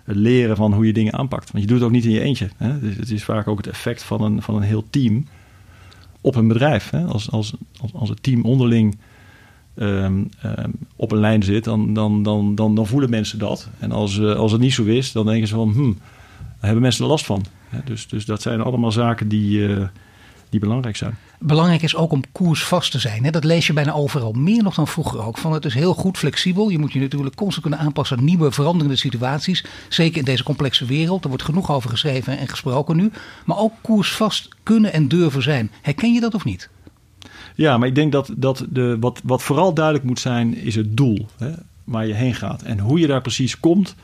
het 0.04 0.16
leren 0.16 0.56
van 0.56 0.74
hoe 0.74 0.86
je 0.86 0.94
dingen 0.94 1.14
aanpakt. 1.14 1.52
Want 1.52 1.64
je 1.64 1.70
doet 1.70 1.78
het 1.78 1.88
ook 1.88 1.94
niet 1.94 2.06
in 2.06 2.12
je 2.12 2.22
eentje. 2.22 2.50
Hè? 2.58 2.72
Het 2.88 3.12
is 3.12 3.24
vaak 3.24 3.48
ook 3.48 3.58
het 3.58 3.68
effect 3.68 4.04
van 4.04 4.22
een, 4.22 4.42
van 4.42 4.56
een 4.56 4.62
heel 4.62 4.86
team 4.90 5.28
op 6.22 6.36
een 6.36 6.48
bedrijf. 6.48 6.90
Hè? 6.90 7.04
Als, 7.04 7.32
als, 7.32 7.54
als, 7.82 7.94
als 7.94 8.10
het 8.10 8.24
team 8.24 8.44
onderling 8.44 8.98
um, 9.76 10.30
um, 10.46 10.74
op 10.96 11.12
een 11.12 11.20
lijn 11.20 11.44
zit, 11.44 11.64
dan, 11.64 11.94
dan, 11.94 12.24
dan, 12.24 12.56
dan, 12.56 12.76
dan 12.76 12.88
voelen 12.88 13.10
mensen 13.10 13.40
dat. 13.40 13.70
En 13.80 13.92
als, 13.92 14.18
uh, 14.18 14.36
als 14.36 14.52
het 14.52 14.62
niet 14.62 14.74
zo 14.74 14.84
is, 14.84 15.12
dan 15.12 15.26
denken 15.26 15.48
ze 15.48 15.56
van, 15.56 15.72
hm, 15.72 15.92
daar 16.38 16.56
hebben 16.60 16.82
mensen 16.82 17.04
er 17.04 17.10
last 17.10 17.26
van. 17.26 17.46
Hè? 17.70 17.80
Dus, 17.86 18.08
dus 18.08 18.26
dat 18.26 18.42
zijn 18.42 18.62
allemaal 18.62 18.92
zaken 18.92 19.28
die, 19.28 19.58
uh, 19.58 19.84
die 20.52 20.60
belangrijk 20.60 20.96
zijn. 20.96 21.18
Belangrijk 21.40 21.82
is 21.82 21.96
ook 21.96 22.12
om 22.12 22.24
koersvast 22.32 22.92
te 22.92 23.00
zijn. 23.00 23.24
Hè? 23.24 23.30
Dat 23.32 23.44
lees 23.44 23.68
je 23.68 23.74
bijna 23.74 23.94
overal. 23.94 24.32
Meer 24.32 24.64
nog 24.64 24.76
dan 24.76 24.88
vroeger 24.88 25.26
ook. 25.26 25.38
Van 25.38 25.54
het 25.54 25.66
is 25.66 25.74
heel 25.74 25.94
goed 25.94 26.18
flexibel. 26.18 26.70
Je 26.70 26.80
moet 26.80 26.94
je 26.94 27.00
natuurlijk 27.00 27.36
constant 27.36 27.68
kunnen 27.68 27.86
aanpassen 27.86 28.18
aan 28.18 28.24
nieuwe 28.24 28.52
veranderende 28.52 28.96
situaties. 28.96 29.66
Zeker 29.90 30.18
in 30.18 30.26
deze 30.26 30.44
complexe 30.44 30.86
wereld. 30.86 31.24
Er 31.24 31.30
wordt 31.30 31.44
genoeg 31.44 31.72
over 31.72 31.90
geschreven 31.90 32.38
en 32.38 32.48
gesproken 32.48 32.96
nu. 32.96 33.12
Maar 33.46 33.58
ook 33.58 33.74
koersvast 33.82 34.48
kunnen 34.64 34.94
en 34.94 35.08
durven 35.08 35.42
zijn. 35.42 35.72
Herken 35.82 36.14
je 36.14 36.20
dat 36.20 36.34
of 36.34 36.46
niet? 36.46 36.70
Ja, 37.56 37.78
maar 37.78 37.88
ik 37.88 37.96
denk 37.96 38.12
dat, 38.12 38.34
dat 38.38 38.66
de, 38.70 38.98
wat, 39.00 39.22
wat 39.24 39.44
vooral 39.44 39.74
duidelijk 39.74 40.06
moet 40.06 40.20
zijn, 40.20 40.56
is 40.56 40.76
het 40.76 40.98
doel 40.98 41.28
hè, 41.38 41.52
waar 41.84 42.08
je 42.08 42.14
heen 42.14 42.36
gaat. 42.36 42.62
En 42.62 42.80
hoe 42.80 43.00
je 43.00 43.08
daar 43.08 43.22
precies 43.22 43.60
komt, 43.60 43.96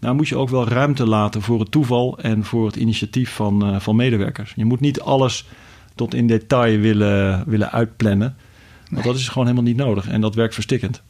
nou 0.00 0.14
moet 0.14 0.28
je 0.28 0.36
ook 0.36 0.48
wel 0.48 0.68
ruimte 0.68 1.06
laten 1.06 1.42
voor 1.42 1.60
het 1.60 1.70
toeval 1.70 2.18
en 2.18 2.44
voor 2.44 2.66
het 2.66 2.76
initiatief 2.76 3.30
van, 3.30 3.74
uh, 3.74 3.80
van 3.80 3.96
medewerkers. 3.96 4.52
Je 4.56 4.64
moet 4.64 4.80
niet 4.80 5.00
alles 5.00 5.46
tot 5.94 6.14
in 6.14 6.26
detail 6.26 6.78
willen, 6.78 7.44
willen 7.46 7.72
uitplannen. 7.72 8.36
Want 8.90 9.04
dat 9.04 9.16
is 9.16 9.28
gewoon 9.28 9.46
helemaal 9.46 9.68
niet 9.68 9.76
nodig 9.76 10.08
en 10.08 10.20
dat 10.20 10.34
werkt 10.34 10.54
verstikkend. 10.54 11.02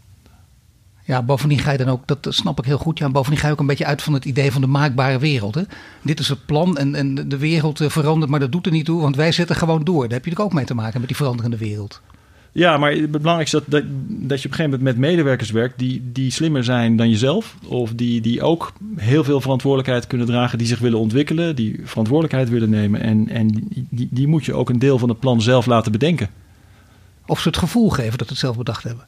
Ja, 1.06 1.22
bovendien 1.22 1.58
ga 1.58 1.70
je 1.70 1.78
dan 1.78 1.88
ook, 1.88 2.06
dat 2.06 2.26
snap 2.28 2.58
ik 2.58 2.64
heel 2.64 2.78
goed. 2.78 2.98
Ja, 2.98 3.10
bovendien 3.10 3.40
ga 3.40 3.46
je 3.46 3.52
ook 3.52 3.60
een 3.60 3.66
beetje 3.66 3.84
uit 3.84 4.02
van 4.02 4.12
het 4.12 4.24
idee 4.24 4.52
van 4.52 4.60
de 4.60 4.66
maakbare 4.66 5.18
wereld. 5.18 5.54
Hè? 5.54 5.62
Dit 6.02 6.20
is 6.20 6.28
het 6.28 6.46
plan 6.46 6.78
en, 6.78 6.94
en 6.94 7.28
de 7.28 7.36
wereld 7.36 7.80
verandert, 7.86 8.30
maar 8.30 8.40
dat 8.40 8.52
doet 8.52 8.66
er 8.66 8.72
niet 8.72 8.84
toe, 8.84 9.00
want 9.00 9.16
wij 9.16 9.32
zitten 9.32 9.56
gewoon 9.56 9.84
door. 9.84 10.02
Daar 10.02 10.18
heb 10.18 10.24
je 10.24 10.30
er 10.30 10.42
ook 10.42 10.52
mee 10.52 10.64
te 10.64 10.74
maken 10.74 10.98
met 10.98 11.08
die 11.08 11.16
veranderende 11.16 11.56
wereld. 11.56 12.00
Ja, 12.54 12.76
maar 12.76 12.92
het 12.92 13.10
belangrijkste 13.10 13.56
is 13.56 13.64
dat, 13.64 13.82
dat, 13.82 13.90
dat 14.08 14.42
je 14.42 14.46
op 14.48 14.50
een 14.50 14.56
gegeven 14.56 14.62
moment 14.64 14.82
met 14.82 14.96
medewerkers 14.96 15.50
werkt 15.50 15.78
die, 15.78 16.02
die 16.12 16.30
slimmer 16.30 16.64
zijn 16.64 16.96
dan 16.96 17.10
jezelf. 17.10 17.56
Of 17.66 17.92
die, 17.94 18.20
die 18.20 18.42
ook 18.42 18.72
heel 18.96 19.24
veel 19.24 19.40
verantwoordelijkheid 19.40 20.06
kunnen 20.06 20.26
dragen, 20.26 20.58
die 20.58 20.66
zich 20.66 20.78
willen 20.78 20.98
ontwikkelen, 20.98 21.56
die 21.56 21.80
verantwoordelijkheid 21.84 22.48
willen 22.48 22.70
nemen. 22.70 23.00
En, 23.00 23.28
en 23.28 23.68
die, 23.90 24.08
die 24.10 24.26
moet 24.26 24.44
je 24.44 24.54
ook 24.54 24.70
een 24.70 24.78
deel 24.78 24.98
van 24.98 25.08
het 25.08 25.20
plan 25.20 25.42
zelf 25.42 25.66
laten 25.66 25.92
bedenken. 25.92 26.30
Of 27.26 27.40
ze 27.40 27.48
het 27.48 27.56
gevoel 27.56 27.90
geven 27.90 28.18
dat 28.18 28.26
ze 28.26 28.32
het 28.32 28.42
zelf 28.42 28.56
bedacht 28.56 28.82
hebben. 28.82 29.06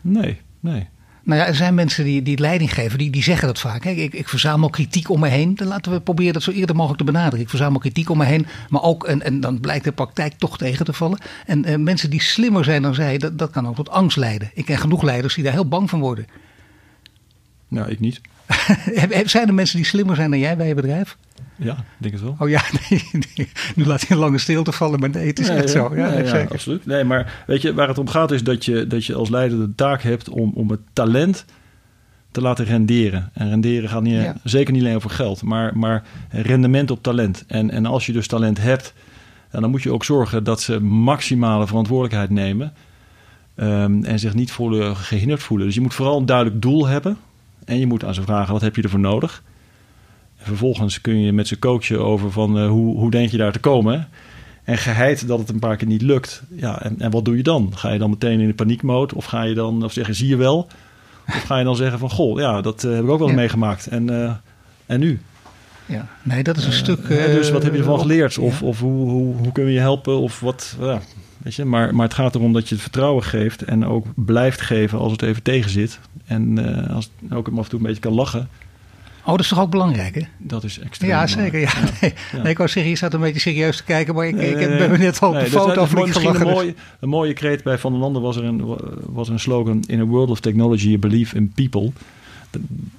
Nee, 0.00 0.40
nee. 0.60 0.88
Nou 1.24 1.40
ja, 1.40 1.46
er 1.46 1.54
zijn 1.54 1.74
mensen 1.74 2.04
die, 2.04 2.22
die 2.22 2.38
leiding 2.38 2.74
geven, 2.74 2.98
die, 2.98 3.10
die 3.10 3.22
zeggen 3.22 3.46
dat 3.46 3.58
vaak. 3.58 3.84
Hè. 3.84 3.90
Ik, 3.90 4.14
ik 4.14 4.28
verzamel 4.28 4.70
kritiek 4.70 5.10
om 5.10 5.20
me 5.20 5.28
heen. 5.28 5.54
Dan 5.54 5.66
laten 5.66 5.92
we 5.92 6.00
proberen 6.00 6.32
dat 6.32 6.42
zo 6.42 6.50
eerder 6.50 6.76
mogelijk 6.76 6.98
te 6.98 7.12
benaderen. 7.12 7.40
Ik 7.40 7.48
verzamel 7.48 7.80
kritiek 7.80 8.10
om 8.10 8.18
me 8.18 8.24
heen, 8.24 8.46
maar 8.68 8.82
ook, 8.82 9.04
en, 9.04 9.22
en 9.22 9.40
dan 9.40 9.60
blijkt 9.60 9.84
de 9.84 9.92
praktijk 9.92 10.32
toch 10.32 10.58
tegen 10.58 10.84
te 10.84 10.92
vallen. 10.92 11.18
En 11.46 11.64
eh, 11.64 11.76
mensen 11.76 12.10
die 12.10 12.22
slimmer 12.22 12.64
zijn 12.64 12.82
dan 12.82 12.94
zij, 12.94 13.18
dat, 13.18 13.38
dat 13.38 13.50
kan 13.50 13.68
ook 13.68 13.74
tot 13.74 13.90
angst 13.90 14.16
leiden. 14.16 14.50
Ik 14.54 14.64
ken 14.64 14.78
genoeg 14.78 15.02
leiders 15.02 15.34
die 15.34 15.44
daar 15.44 15.52
heel 15.52 15.68
bang 15.68 15.90
van 15.90 16.00
worden. 16.00 16.26
Nou, 17.68 17.90
ik 17.90 18.00
niet. 18.00 18.20
zijn 19.24 19.48
er 19.48 19.54
mensen 19.54 19.76
die 19.76 19.86
slimmer 19.86 20.16
zijn 20.16 20.30
dan 20.30 20.38
jij 20.38 20.56
bij 20.56 20.68
je 20.68 20.74
bedrijf? 20.74 21.16
Ja, 21.56 21.72
ik 21.72 21.84
denk 21.98 22.14
het 22.14 22.22
wel. 22.22 22.36
Oh 22.38 22.48
ja, 22.48 22.62
nee, 22.90 23.08
nee. 23.12 23.48
nu 23.74 23.84
laat 23.84 24.00
je 24.00 24.14
een 24.14 24.20
lange 24.20 24.38
stilte 24.38 24.72
vallen, 24.72 25.00
maar 25.00 25.10
nee, 25.10 25.26
het 25.26 25.38
is 25.38 25.48
nee, 25.48 25.56
echt 25.56 25.70
zo. 25.70 25.96
Ja, 25.96 26.10
nee, 26.10 26.24
ja, 26.24 26.46
absoluut. 26.50 26.86
Nee, 26.86 27.04
maar 27.04 27.44
weet 27.46 27.62
je, 27.62 27.74
waar 27.74 27.88
het 27.88 27.98
om 27.98 28.08
gaat 28.08 28.30
is 28.30 28.44
dat 28.44 28.64
je, 28.64 28.86
dat 28.86 29.04
je 29.04 29.14
als 29.14 29.30
leider 29.30 29.58
de 29.58 29.74
taak 29.74 30.02
hebt 30.02 30.28
om, 30.28 30.52
om 30.54 30.70
het 30.70 30.80
talent 30.92 31.44
te 32.30 32.40
laten 32.40 32.64
renderen. 32.64 33.30
En 33.32 33.48
renderen 33.48 33.88
gaat 33.88 34.02
niet, 34.02 34.14
ja. 34.14 34.36
zeker 34.44 34.72
niet 34.72 34.82
alleen 34.82 34.96
over 34.96 35.10
geld, 35.10 35.42
maar, 35.42 35.78
maar 35.78 36.04
rendement 36.28 36.90
op 36.90 37.02
talent. 37.02 37.44
En, 37.46 37.70
en 37.70 37.86
als 37.86 38.06
je 38.06 38.12
dus 38.12 38.26
talent 38.26 38.58
hebt, 38.58 38.94
dan 39.50 39.70
moet 39.70 39.82
je 39.82 39.92
ook 39.92 40.04
zorgen 40.04 40.44
dat 40.44 40.60
ze 40.60 40.80
maximale 40.80 41.66
verantwoordelijkheid 41.66 42.30
nemen. 42.30 42.72
Um, 43.56 44.04
en 44.04 44.18
zich 44.18 44.34
niet 44.34 44.52
voelen, 44.52 44.96
gehinderd 44.96 45.42
voelen. 45.42 45.66
Dus 45.66 45.74
je 45.74 45.80
moet 45.80 45.94
vooral 45.94 46.18
een 46.18 46.26
duidelijk 46.26 46.62
doel 46.62 46.86
hebben. 46.86 47.16
En 47.64 47.78
je 47.78 47.86
moet 47.86 48.04
aan 48.04 48.14
ze 48.14 48.22
vragen, 48.22 48.52
wat 48.52 48.62
heb 48.62 48.76
je 48.76 48.82
ervoor 48.82 49.00
nodig? 49.00 49.42
En 50.42 50.48
vervolgens 50.48 51.00
kun 51.00 51.20
je 51.20 51.32
met 51.32 51.48
ze 51.48 51.58
coachen 51.58 52.04
over 52.04 52.32
van 52.32 52.58
uh, 52.58 52.68
hoe, 52.68 52.96
hoe 52.96 53.10
denk 53.10 53.30
je 53.30 53.36
daar 53.36 53.52
te 53.52 53.58
komen. 53.58 54.08
En 54.64 54.78
geheid 54.78 55.26
dat 55.26 55.38
het 55.38 55.48
een 55.48 55.58
paar 55.58 55.76
keer 55.76 55.88
niet 55.88 56.02
lukt. 56.02 56.42
Ja, 56.56 56.82
en, 56.82 57.00
en 57.00 57.10
wat 57.10 57.24
doe 57.24 57.36
je 57.36 57.42
dan? 57.42 57.72
Ga 57.74 57.92
je 57.92 57.98
dan 57.98 58.10
meteen 58.10 58.40
in 58.40 58.46
de 58.46 58.54
paniekmode? 58.54 59.14
Of 59.14 59.24
ga 59.24 59.42
je 59.42 59.54
dan 59.54 59.84
of 59.84 59.92
zeggen, 59.92 60.14
zie 60.14 60.28
je 60.28 60.36
wel? 60.36 60.68
Of 61.26 61.42
ga 61.42 61.58
je 61.58 61.64
dan 61.64 61.76
zeggen 61.76 61.98
van, 61.98 62.10
goh, 62.10 62.38
ja, 62.38 62.60
dat 62.60 62.84
uh, 62.84 62.94
heb 62.94 63.04
ik 63.04 63.10
ook 63.10 63.18
wel 63.18 63.28
ja. 63.28 63.34
meegemaakt. 63.34 63.86
En, 63.86 64.10
uh, 64.10 64.32
en 64.86 65.00
nu? 65.00 65.20
Ja, 65.86 66.08
nee, 66.22 66.42
dat 66.42 66.56
is 66.56 66.64
een 66.64 66.72
stuk... 66.72 67.08
dus 67.08 67.50
wat 67.50 67.62
heb 67.62 67.72
je 67.72 67.78
ervan 67.78 68.00
geleerd? 68.00 68.38
Of, 68.38 68.60
ja. 68.60 68.66
of 68.66 68.80
hoe, 68.80 69.10
hoe, 69.10 69.36
hoe 69.36 69.52
kunnen 69.52 69.72
we 69.72 69.78
je 69.78 69.82
helpen? 69.82 70.18
Of 70.18 70.40
wat, 70.40 70.76
weet 71.38 71.54
je? 71.54 71.64
Maar, 71.64 71.94
maar 71.94 72.06
het 72.06 72.14
gaat 72.14 72.34
erom 72.34 72.52
dat 72.52 72.68
je 72.68 72.74
het 72.74 72.82
vertrouwen 72.82 73.24
geeft 73.24 73.62
en 73.62 73.86
ook 73.86 74.06
blijft 74.14 74.60
geven 74.60 74.98
als 74.98 75.12
het 75.12 75.22
even 75.22 75.42
tegen 75.42 75.70
zit. 75.70 75.98
En 76.24 76.58
als 76.88 77.10
het 77.20 77.32
ook 77.32 77.48
af 77.48 77.64
en 77.64 77.68
toe 77.68 77.78
een 77.78 77.86
beetje 77.86 78.00
kan 78.00 78.12
lachen. 78.12 78.48
Oh, 79.24 79.30
dat 79.30 79.40
is 79.40 79.48
toch 79.48 79.60
ook 79.60 79.70
belangrijk, 79.70 80.14
hè? 80.14 80.22
Dat 80.38 80.64
is 80.64 80.78
extreem 80.78 81.10
Ja, 81.10 81.26
zeker. 81.26 81.60
Ja. 81.60 81.70
ja. 81.74 81.90
Nee, 82.00 82.14
ja. 82.32 82.42
nee, 82.42 82.50
ik 82.50 82.56
wou 82.56 82.68
zeggen, 82.68 82.90
je 82.90 82.96
staat 82.96 83.14
een 83.14 83.20
beetje 83.20 83.40
serieus 83.40 83.76
te 83.76 83.84
kijken, 83.84 84.14
maar 84.14 84.26
ik, 84.26 84.34
nee, 84.34 84.50
ik 84.50 84.68
nee, 84.68 84.88
ben 84.88 84.98
net 84.98 85.20
al 85.20 85.28
op 85.28 85.38
de 85.38 85.46
foto 85.46 85.80
dus, 85.80 85.90
van 85.90 86.02
Misschien 86.06 86.34
een 86.34 86.46
mooie, 86.46 86.74
een 87.00 87.08
mooie 87.08 87.32
kreet 87.32 87.62
bij 87.62 87.78
Van 87.78 87.92
den 87.92 88.00
Landen 88.00 88.22
was 88.22 88.36
er 88.36 88.44
een, 88.44 88.76
was 89.06 89.28
een 89.28 89.40
slogan... 89.40 89.84
In 89.86 90.00
a 90.00 90.04
world 90.04 90.30
of 90.30 90.40
technology, 90.40 90.86
you 90.86 90.98
believe 90.98 91.36
in 91.36 91.52
people. 91.54 91.92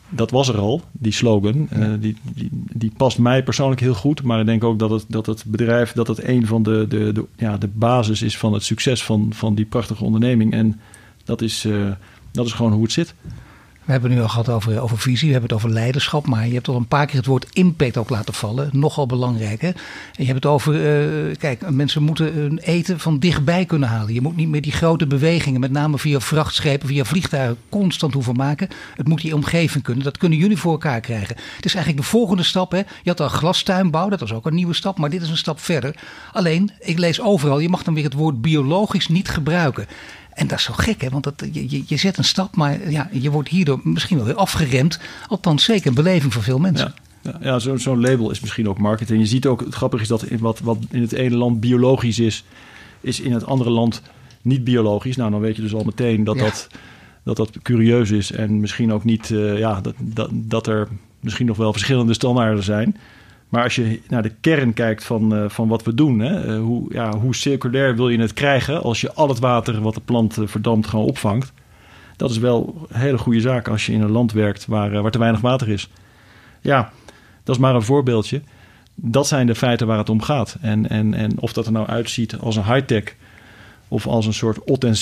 Dat 0.09 0.31
was 0.31 0.47
er 0.47 0.57
al, 0.57 0.81
die 0.91 1.11
slogan. 1.11 1.67
Ja. 1.71 1.77
Uh, 1.77 1.93
die, 1.99 2.17
die, 2.33 2.49
die, 2.51 2.91
past 2.97 3.17
mij 3.17 3.43
persoonlijk 3.43 3.81
heel 3.81 3.93
goed. 3.93 4.23
Maar 4.23 4.39
ik 4.39 4.45
denk 4.45 4.63
ook 4.63 4.79
dat 4.79 4.89
het, 4.89 5.05
dat 5.07 5.25
het 5.25 5.43
bedrijf... 5.47 5.91
dat 5.91 6.07
het 6.07 6.23
een 6.23 6.47
van 6.47 6.63
de, 6.63 6.85
de, 6.89 7.11
de, 7.11 7.25
ja, 7.35 7.57
de 7.57 7.69
basis 7.73 8.21
is 8.21 8.37
van 8.37 8.53
het 8.53 8.63
succes 8.63 9.03
van, 9.03 9.31
van 9.33 9.55
die 9.55 9.65
prachtige 9.65 10.03
onderneming. 10.03 10.53
En 10.53 10.79
dat 11.23 11.41
is, 11.41 11.65
uh, 11.65 11.91
dat 12.31 12.45
is 12.45 12.51
gewoon 12.53 12.71
hoe 12.71 12.83
het 12.83 12.91
zit. 12.91 13.13
We 13.85 13.91
hebben 13.91 14.09
het 14.09 14.19
nu 14.19 14.25
al 14.25 14.31
gehad 14.31 14.49
over, 14.49 14.81
over 14.81 14.97
visie, 14.97 15.27
we 15.27 15.33
hebben 15.33 15.49
het 15.49 15.59
over 15.59 15.73
leiderschap, 15.73 16.27
maar 16.27 16.47
je 16.47 16.53
hebt 16.53 16.67
al 16.67 16.75
een 16.75 16.87
paar 16.87 17.05
keer 17.05 17.15
het 17.15 17.25
woord 17.25 17.47
impact 17.53 17.97
ook 17.97 18.09
laten 18.09 18.33
vallen. 18.33 18.69
Nogal 18.71 19.05
belangrijk. 19.05 19.61
Hè? 19.61 19.67
En 19.67 19.75
je 20.15 20.25
hebt 20.25 20.43
het 20.43 20.45
over, 20.45 20.73
uh, 20.73 21.35
kijk, 21.35 21.69
mensen 21.69 22.03
moeten 22.03 22.33
hun 22.33 22.57
eten 22.57 22.99
van 22.99 23.19
dichtbij 23.19 23.65
kunnen 23.65 23.89
halen. 23.89 24.13
Je 24.13 24.21
moet 24.21 24.35
niet 24.35 24.47
meer 24.47 24.61
die 24.61 24.71
grote 24.71 25.07
bewegingen, 25.07 25.59
met 25.59 25.71
name 25.71 25.97
via 25.97 26.19
vrachtschepen, 26.19 26.87
via 26.87 27.03
vliegtuigen, 27.03 27.57
constant 27.69 28.13
hoeven 28.13 28.35
maken. 28.35 28.67
Het 28.95 29.07
moet 29.07 29.21
die 29.21 29.35
omgeving 29.35 29.83
kunnen. 29.83 30.03
Dat 30.03 30.17
kunnen 30.17 30.37
jullie 30.37 30.57
voor 30.57 30.71
elkaar 30.71 30.99
krijgen. 30.99 31.35
Het 31.55 31.65
is 31.65 31.73
eigenlijk 31.73 32.05
de 32.05 32.11
volgende 32.11 32.43
stap. 32.43 32.71
Hè? 32.71 32.77
Je 32.77 33.09
had 33.09 33.21
al 33.21 33.29
glastuinbouw, 33.29 34.09
dat 34.09 34.19
was 34.19 34.33
ook 34.33 34.45
een 34.45 34.55
nieuwe 34.55 34.73
stap, 34.73 34.97
maar 34.97 35.09
dit 35.09 35.21
is 35.21 35.29
een 35.29 35.37
stap 35.37 35.59
verder. 35.59 35.95
Alleen, 36.31 36.71
ik 36.79 36.97
lees 36.97 37.21
overal, 37.21 37.59
je 37.59 37.69
mag 37.69 37.83
dan 37.83 37.93
weer 37.93 38.03
het 38.03 38.13
woord 38.13 38.41
biologisch 38.41 39.07
niet 39.07 39.29
gebruiken. 39.29 39.87
En 40.33 40.47
dat 40.47 40.57
is 40.57 40.63
zo 40.63 40.73
gek, 40.73 41.01
hè? 41.01 41.09
want 41.09 41.23
dat, 41.23 41.47
je, 41.51 41.83
je 41.85 41.97
zet 41.97 42.17
een 42.17 42.23
stap, 42.23 42.55
maar 42.55 42.89
ja, 42.89 43.09
je 43.11 43.31
wordt 43.31 43.49
hierdoor 43.49 43.79
misschien 43.83 44.17
wel 44.17 44.25
weer 44.25 44.35
afgeremd. 44.35 44.99
Althans, 45.27 45.63
zeker 45.63 45.87
een 45.87 45.93
beleving 45.93 46.33
voor 46.33 46.43
veel 46.43 46.59
mensen. 46.59 46.93
Ja. 46.95 47.01
Ja, 47.41 47.59
zo'n 47.59 47.79
zo 47.79 47.97
label 47.97 48.31
is 48.31 48.39
misschien 48.39 48.69
ook 48.69 48.77
marketing. 48.77 49.19
Je 49.19 49.27
ziet 49.27 49.45
ook, 49.45 49.59
het 49.59 49.75
grappige 49.75 50.03
is 50.03 50.09
dat 50.09 50.23
in 50.23 50.39
wat, 50.39 50.59
wat 50.59 50.77
in 50.89 51.01
het 51.01 51.11
ene 51.11 51.35
land 51.35 51.59
biologisch 51.59 52.19
is, 52.19 52.43
is 53.01 53.19
in 53.19 53.33
het 53.33 53.45
andere 53.45 53.69
land 53.69 54.01
niet 54.41 54.63
biologisch. 54.63 55.15
Nou, 55.15 55.31
dan 55.31 55.39
weet 55.39 55.55
je 55.55 55.61
dus 55.61 55.73
al 55.73 55.83
meteen 55.83 56.23
dat, 56.23 56.35
ja. 56.35 56.43
dat, 56.43 56.67
dat 57.23 57.37
dat 57.37 57.61
curieus 57.61 58.11
is 58.11 58.31
en 58.31 58.59
misschien 58.59 58.93
ook 58.93 59.03
niet, 59.03 59.29
uh, 59.29 59.57
ja, 59.57 59.81
dat, 59.81 59.93
dat, 59.97 60.29
dat 60.31 60.67
er 60.67 60.87
misschien 61.19 61.45
nog 61.45 61.57
wel 61.57 61.71
verschillende 61.71 62.13
standaarden 62.13 62.63
zijn. 62.63 62.97
Maar 63.53 63.63
als 63.63 63.75
je 63.75 64.01
naar 64.07 64.21
de 64.21 64.33
kern 64.41 64.73
kijkt 64.73 65.03
van, 65.03 65.33
uh, 65.33 65.49
van 65.49 65.67
wat 65.67 65.83
we 65.83 65.93
doen, 65.93 66.19
hè, 66.19 66.55
uh, 66.55 66.61
hoe, 66.61 66.93
ja, 66.93 67.17
hoe 67.17 67.35
circulair 67.35 67.95
wil 67.95 68.09
je 68.09 68.19
het 68.19 68.33
krijgen 68.33 68.81
als 68.81 69.01
je 69.01 69.13
al 69.13 69.29
het 69.29 69.39
water 69.39 69.81
wat 69.81 69.93
de 69.93 70.01
plant 70.05 70.37
uh, 70.37 70.47
verdampt 70.47 70.87
gewoon 70.87 71.05
opvangt? 71.05 71.53
Dat 72.15 72.29
is 72.29 72.37
wel 72.37 72.87
een 72.89 72.99
hele 72.99 73.17
goede 73.17 73.39
zaak 73.39 73.67
als 73.67 73.85
je 73.85 73.91
in 73.91 74.01
een 74.01 74.11
land 74.11 74.31
werkt 74.31 74.65
waar, 74.65 75.01
waar 75.01 75.11
te 75.11 75.19
weinig 75.19 75.41
water 75.41 75.69
is. 75.69 75.89
Ja, 76.61 76.91
dat 77.43 77.55
is 77.55 77.61
maar 77.61 77.75
een 77.75 77.81
voorbeeldje. 77.81 78.41
Dat 78.95 79.27
zijn 79.27 79.47
de 79.47 79.55
feiten 79.55 79.87
waar 79.87 79.97
het 79.97 80.09
om 80.09 80.21
gaat. 80.21 80.57
En, 80.61 80.89
en, 80.89 81.13
en 81.13 81.39
of 81.39 81.53
dat 81.53 81.65
er 81.65 81.71
nou 81.71 81.87
uitziet 81.87 82.37
als 82.37 82.55
een 82.55 82.73
high-tech 82.73 83.15
of 83.87 84.07
als 84.07 84.25
een 84.25 84.33
soort 84.33 84.63
ot 84.63 84.83
en 84.83 84.95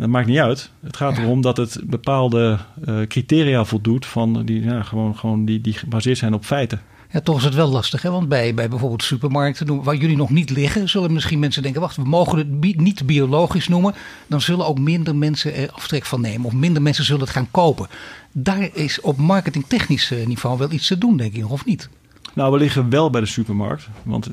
dat 0.00 0.08
maakt 0.08 0.26
niet 0.26 0.38
uit. 0.38 0.70
Het 0.80 0.96
gaat 0.96 1.18
erom 1.18 1.40
dat 1.40 1.56
het 1.56 1.80
bepaalde 1.84 2.58
uh, 2.88 3.00
criteria 3.06 3.64
voldoet 3.64 4.06
van 4.06 4.44
die, 4.44 4.62
ja, 4.62 4.82
gewoon, 4.82 5.16
gewoon 5.16 5.44
die, 5.44 5.60
die 5.60 5.72
gebaseerd 5.72 6.18
zijn 6.18 6.34
op 6.34 6.44
feiten. 6.44 6.80
Ja, 7.12 7.20
toch 7.20 7.36
is 7.36 7.44
het 7.44 7.54
wel 7.54 7.68
lastig. 7.68 8.02
Hè? 8.02 8.10
Want 8.10 8.28
bij, 8.28 8.54
bij 8.54 8.68
bijvoorbeeld 8.68 9.02
supermarkten, 9.02 9.82
waar 9.82 9.96
jullie 9.96 10.16
nog 10.16 10.30
niet 10.30 10.50
liggen, 10.50 10.88
zullen 10.88 11.12
misschien 11.12 11.38
mensen 11.38 11.62
denken: 11.62 11.80
wacht, 11.80 11.96
we 11.96 12.04
mogen 12.04 12.38
het 12.38 12.76
niet 12.76 13.06
biologisch 13.06 13.68
noemen. 13.68 13.94
Dan 14.26 14.40
zullen 14.40 14.66
ook 14.66 14.78
minder 14.78 15.16
mensen 15.16 15.54
er 15.54 15.70
aftrek 15.70 16.04
van 16.04 16.20
nemen. 16.20 16.46
Of 16.46 16.52
minder 16.52 16.82
mensen 16.82 17.04
zullen 17.04 17.20
het 17.20 17.30
gaan 17.30 17.50
kopen. 17.50 17.88
Daar 18.32 18.68
is 18.72 19.00
op 19.00 19.16
marketingtechnisch 19.16 20.10
eh, 20.10 20.26
niveau 20.26 20.58
wel 20.58 20.72
iets 20.72 20.86
te 20.86 20.98
doen, 20.98 21.16
denk 21.16 21.34
ik, 21.34 21.50
of 21.50 21.64
niet? 21.64 21.88
Nou, 22.34 22.52
we 22.52 22.58
liggen 22.58 22.90
wel 22.90 23.10
bij 23.10 23.20
de 23.20 23.26
supermarkt. 23.26 23.88
Want 24.02 24.30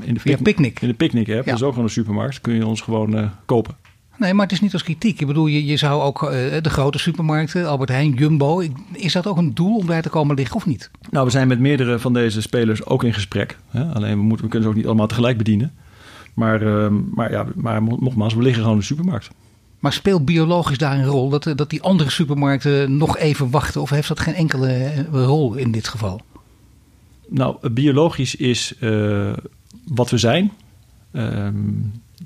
in 0.00 0.14
de, 0.14 0.38
picnic, 0.42 0.80
in 0.80 0.88
de 0.88 0.94
picnic 0.94 1.30
app, 1.30 1.46
dat 1.46 1.54
is 1.54 1.62
ook 1.62 1.70
gewoon 1.70 1.84
een 1.84 1.90
supermarkt, 1.90 2.40
kun 2.40 2.54
je 2.54 2.66
ons 2.66 2.80
gewoon 2.80 3.16
uh, 3.16 3.30
kopen. 3.44 3.76
Nee, 4.20 4.34
maar 4.34 4.44
het 4.44 4.54
is 4.54 4.60
niet 4.60 4.72
als 4.72 4.82
kritiek. 4.82 5.20
Ik 5.20 5.26
bedoel, 5.26 5.46
je, 5.46 5.64
je 5.64 5.76
zou 5.76 6.02
ook 6.02 6.22
uh, 6.22 6.30
de 6.62 6.70
grote 6.70 6.98
supermarkten, 6.98 7.68
Albert 7.68 7.90
Heijn, 7.90 8.12
Jumbo. 8.12 8.62
Is 8.92 9.12
dat 9.12 9.26
ook 9.26 9.36
een 9.36 9.54
doel 9.54 9.76
om 9.76 9.86
daar 9.86 10.02
te 10.02 10.08
komen 10.08 10.36
liggen 10.36 10.56
of 10.56 10.66
niet? 10.66 10.90
Nou, 11.10 11.24
we 11.24 11.30
zijn 11.30 11.48
met 11.48 11.58
meerdere 11.58 11.98
van 11.98 12.12
deze 12.12 12.42
spelers 12.42 12.84
ook 12.84 13.04
in 13.04 13.14
gesprek. 13.14 13.58
Hè? 13.68 13.84
Alleen 13.84 14.16
we, 14.16 14.22
moeten, 14.22 14.44
we 14.44 14.50
kunnen 14.50 14.62
ze 14.62 14.68
ook 14.68 14.78
niet 14.78 14.86
allemaal 14.86 15.06
tegelijk 15.06 15.36
bedienen. 15.36 15.72
Maar, 16.34 16.62
uh, 16.62 16.88
maar, 17.14 17.30
ja, 17.30 17.46
maar 17.54 17.82
nogmaals, 17.82 18.34
we 18.34 18.42
liggen 18.42 18.60
gewoon 18.60 18.74
in 18.74 18.80
de 18.80 18.86
supermarkt. 18.86 19.30
Maar 19.78 19.92
speelt 19.92 20.24
biologisch 20.24 20.78
daar 20.78 20.98
een 20.98 21.04
rol? 21.04 21.28
Dat, 21.28 21.52
dat 21.56 21.70
die 21.70 21.82
andere 21.82 22.10
supermarkten 22.10 22.96
nog 22.96 23.18
even 23.18 23.50
wachten? 23.50 23.80
Of 23.80 23.90
heeft 23.90 24.08
dat 24.08 24.20
geen 24.20 24.34
enkele 24.34 24.68
eh, 24.68 25.04
rol 25.10 25.54
in 25.54 25.70
dit 25.70 25.88
geval? 25.88 26.20
Nou, 27.28 27.68
biologisch 27.68 28.34
is 28.34 28.74
uh, 28.80 29.32
wat 29.84 30.10
we 30.10 30.18
zijn. 30.18 30.52
Ehm, 31.12 31.54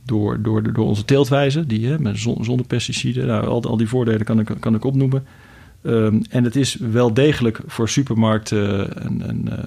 door, 0.03 0.43
door, 0.43 0.73
door 0.73 0.87
onze 0.87 1.05
teeltwijze, 1.05 1.67
die, 1.67 1.87
hè, 1.87 1.99
met 1.99 2.19
zonder 2.19 2.67
pesticiden. 2.67 3.27
Nou, 3.27 3.47
al, 3.47 3.63
al 3.63 3.77
die 3.77 3.89
voordelen 3.89 4.25
kan 4.25 4.41
ik, 4.41 4.51
kan 4.61 4.75
ik 4.75 4.85
opnoemen. 4.85 5.27
Um, 5.83 6.23
en 6.31 6.45
het 6.45 6.57
is 6.57 6.75
wel 6.75 7.15
degelijk 7.15 7.61
voor 7.67 7.89
supermarkten 7.89 9.05
een, 9.07 9.29
een, 9.29 9.49
uh, 9.49 9.59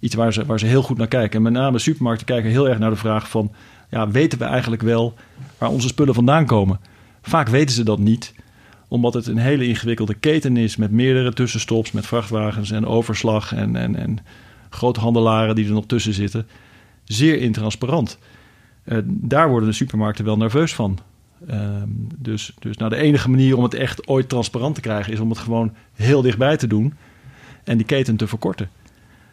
iets 0.00 0.14
waar 0.14 0.32
ze, 0.32 0.46
waar 0.46 0.58
ze 0.58 0.66
heel 0.66 0.82
goed 0.82 0.98
naar 0.98 1.08
kijken. 1.08 1.36
En 1.36 1.42
met 1.42 1.52
name 1.52 1.78
supermarkten 1.78 2.26
kijken 2.26 2.50
heel 2.50 2.68
erg 2.68 2.78
naar 2.78 2.90
de 2.90 2.96
vraag 2.96 3.30
van... 3.30 3.52
Ja, 3.90 4.10
weten 4.10 4.38
we 4.38 4.44
eigenlijk 4.44 4.82
wel 4.82 5.14
waar 5.58 5.68
onze 5.68 5.88
spullen 5.88 6.14
vandaan 6.14 6.46
komen? 6.46 6.80
Vaak 7.22 7.48
weten 7.48 7.74
ze 7.74 7.84
dat 7.84 7.98
niet, 7.98 8.34
omdat 8.88 9.14
het 9.14 9.26
een 9.26 9.38
hele 9.38 9.66
ingewikkelde 9.66 10.14
keten 10.14 10.56
is... 10.56 10.76
met 10.76 10.90
meerdere 10.90 11.32
tussenstops, 11.32 11.92
met 11.92 12.06
vrachtwagens 12.06 12.70
en 12.70 12.86
overslag... 12.86 13.54
en, 13.54 13.76
en, 13.76 13.96
en 13.96 14.18
groothandelaren 14.70 15.54
die 15.54 15.66
er 15.66 15.72
nog 15.72 15.86
tussen 15.86 16.12
zitten. 16.14 16.46
Zeer 17.04 17.38
intransparant. 17.38 18.18
Uh, 18.84 18.98
daar 19.04 19.48
worden 19.48 19.68
de 19.68 19.74
supermarkten 19.74 20.24
wel 20.24 20.36
nerveus 20.36 20.74
van. 20.74 20.98
Uh, 21.50 21.82
dus 22.16 22.54
dus 22.58 22.76
nou, 22.76 22.90
de 22.90 22.96
enige 22.96 23.30
manier 23.30 23.56
om 23.56 23.62
het 23.62 23.74
echt 23.74 24.06
ooit 24.06 24.28
transparant 24.28 24.74
te 24.74 24.80
krijgen 24.80 25.12
is 25.12 25.20
om 25.20 25.28
het 25.28 25.38
gewoon 25.38 25.72
heel 25.92 26.22
dichtbij 26.22 26.56
te 26.56 26.66
doen 26.66 26.94
en 27.64 27.76
die 27.76 27.86
keten 27.86 28.16
te 28.16 28.26
verkorten. 28.26 28.68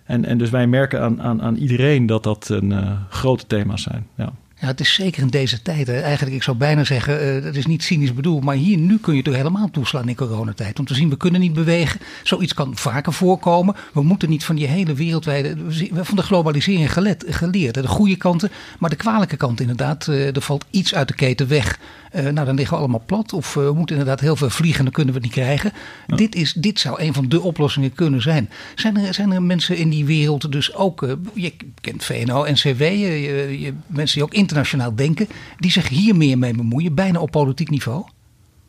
En, 0.03 0.25
en 0.25 0.38
dus 0.38 0.49
wij 0.49 0.67
merken 0.67 1.01
aan, 1.01 1.21
aan, 1.21 1.41
aan 1.41 1.55
iedereen 1.55 2.05
dat 2.05 2.23
dat 2.23 2.49
een 2.49 2.71
uh, 2.71 2.91
grote 3.09 3.47
thema's 3.47 3.81
zijn. 3.81 4.07
Ja. 4.15 4.33
Ja, 4.61 4.67
het 4.67 4.79
is 4.79 4.93
zeker 4.93 5.21
in 5.21 5.27
deze 5.27 5.61
tijd. 5.61 5.89
Eigenlijk, 5.89 6.35
ik 6.35 6.43
zou 6.43 6.57
bijna 6.57 6.83
zeggen, 6.83 7.35
uh, 7.35 7.43
dat 7.43 7.55
is 7.55 7.65
niet 7.65 7.83
cynisch 7.83 8.13
bedoeld. 8.13 8.43
Maar 8.43 8.55
hier, 8.55 8.77
nu 8.77 8.97
kun 8.97 9.15
je 9.15 9.21
toch 9.21 9.35
helemaal 9.35 9.69
toeslaan 9.71 10.09
in 10.09 10.15
coronatijd. 10.15 10.79
Om 10.79 10.85
te 10.85 10.93
zien, 10.93 11.09
we 11.09 11.17
kunnen 11.17 11.41
niet 11.41 11.53
bewegen. 11.53 11.99
Zoiets 12.23 12.53
kan 12.53 12.77
vaker 12.77 13.13
voorkomen. 13.13 13.75
We 13.93 14.03
moeten 14.03 14.29
niet 14.29 14.45
van 14.45 14.55
die 14.55 14.67
hele 14.67 14.93
wereldwijde, 14.93 15.55
van 15.93 16.15
de 16.15 16.21
globalisering 16.21 16.91
geleerd. 16.91 17.73
De 17.73 17.87
goede 17.87 18.15
kanten, 18.15 18.51
maar 18.79 18.89
de 18.89 18.95
kwalijke 18.95 19.37
kant 19.37 19.61
inderdaad. 19.61 20.07
Uh, 20.07 20.35
er 20.35 20.41
valt 20.41 20.65
iets 20.69 20.95
uit 20.95 21.07
de 21.07 21.13
keten 21.13 21.47
weg. 21.47 21.79
Uh, 22.15 22.21
nou, 22.21 22.45
dan 22.45 22.55
liggen 22.55 22.75
we 22.75 22.81
allemaal 22.81 23.03
plat. 23.05 23.33
Of 23.33 23.53
we 23.53 23.71
moeten 23.75 23.95
inderdaad 23.95 24.19
heel 24.19 24.35
veel 24.35 24.49
vliegen, 24.49 24.83
dan 24.83 24.93
kunnen 24.93 25.13
we 25.13 25.19
het 25.19 25.29
niet 25.29 25.37
krijgen. 25.43 25.71
Dit, 26.07 26.35
is, 26.35 26.53
dit 26.53 26.79
zou 26.79 27.01
een 27.01 27.13
van 27.13 27.29
de 27.29 27.41
oplossingen 27.41 27.93
kunnen 27.93 28.21
zijn. 28.21 28.49
Zijn 28.75 28.97
er, 28.97 29.13
zijn 29.13 29.31
er 29.31 29.43
mensen 29.43 29.77
in 29.77 29.89
die 29.89 30.05
wereld 30.05 30.51
dus 30.51 30.75
ook, 30.75 31.17
je 31.33 31.53
kent 31.81 32.03
VNO, 32.03 32.45
NCW, 32.45 32.81
je, 32.81 33.59
je, 33.59 33.73
mensen 33.87 34.15
die 34.15 34.23
ook 34.23 34.33
internationaal 34.33 34.95
denken, 34.95 35.27
die 35.57 35.71
zich 35.71 35.89
hier 35.89 36.15
meer 36.15 36.37
mee 36.37 36.53
bemoeien, 36.53 36.95
bijna 36.95 37.19
op 37.19 37.31
politiek 37.31 37.69
niveau? 37.69 38.05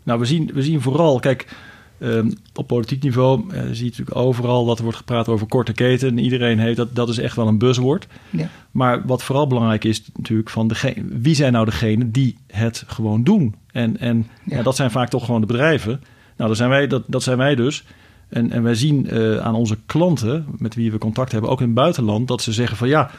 Nou, 0.03 0.19
we 0.19 0.25
zien, 0.25 0.51
we 0.55 0.63
zien 0.63 0.81
vooral, 0.81 1.21
kijk, 1.21 1.47
um, 2.01 2.33
op 2.55 2.67
politiek 2.67 3.03
niveau 3.03 3.45
uh, 3.47 3.61
zie 3.61 3.85
je 3.85 3.91
natuurlijk 3.91 4.17
overal 4.17 4.65
dat 4.65 4.77
er 4.77 4.83
wordt 4.83 4.99
gepraat 4.99 5.29
over 5.29 5.47
korte 5.47 5.73
keten. 5.73 6.19
Iedereen 6.19 6.59
heeft 6.59 6.77
dat, 6.77 6.95
dat 6.95 7.09
is 7.09 7.19
echt 7.19 7.37
wel 7.37 7.49
een 7.49 7.59
buzzwoord. 7.59 8.07
Ja. 8.31 8.49
Maar 8.71 9.07
wat 9.07 9.23
vooral 9.23 9.47
belangrijk 9.47 9.85
is 9.85 10.03
natuurlijk 10.17 10.51
van 10.51 10.69
degene, 10.69 11.05
wie 11.09 11.35
zijn 11.35 11.53
nou 11.53 11.65
degenen 11.65 12.11
die 12.11 12.37
het 12.47 12.85
gewoon 12.87 13.25
doen? 13.25 13.55
En, 13.73 13.99
en 13.99 14.27
ja. 14.45 14.57
Ja, 14.57 14.63
dat 14.63 14.77
zijn 14.77 14.91
vaak 14.91 15.09
toch 15.09 15.25
gewoon 15.25 15.41
de 15.41 15.47
bedrijven. 15.47 16.03
Nou, 16.37 16.49
dat 16.49 16.57
zijn 16.57 16.71
wij, 16.71 16.87
dat, 16.87 17.03
dat 17.07 17.23
zijn 17.23 17.39
wij 17.39 17.55
dus. 17.55 17.85
En, 18.29 18.51
en 18.51 18.63
wij 18.63 18.75
zien 18.75 19.07
uh, 19.11 19.37
aan 19.37 19.55
onze 19.55 19.77
klanten, 19.87 20.47
met 20.59 20.75
wie 20.75 20.91
we 20.91 20.99
contact 20.99 21.33
hebben, 21.33 21.51
ook 21.51 21.61
in 21.61 21.67
het 21.67 21.75
buitenland, 21.75 22.29
dat 22.29 22.43
ze 22.43 22.53
zeggen 22.53 22.77
van 22.77 22.89
ja, 22.89 23.11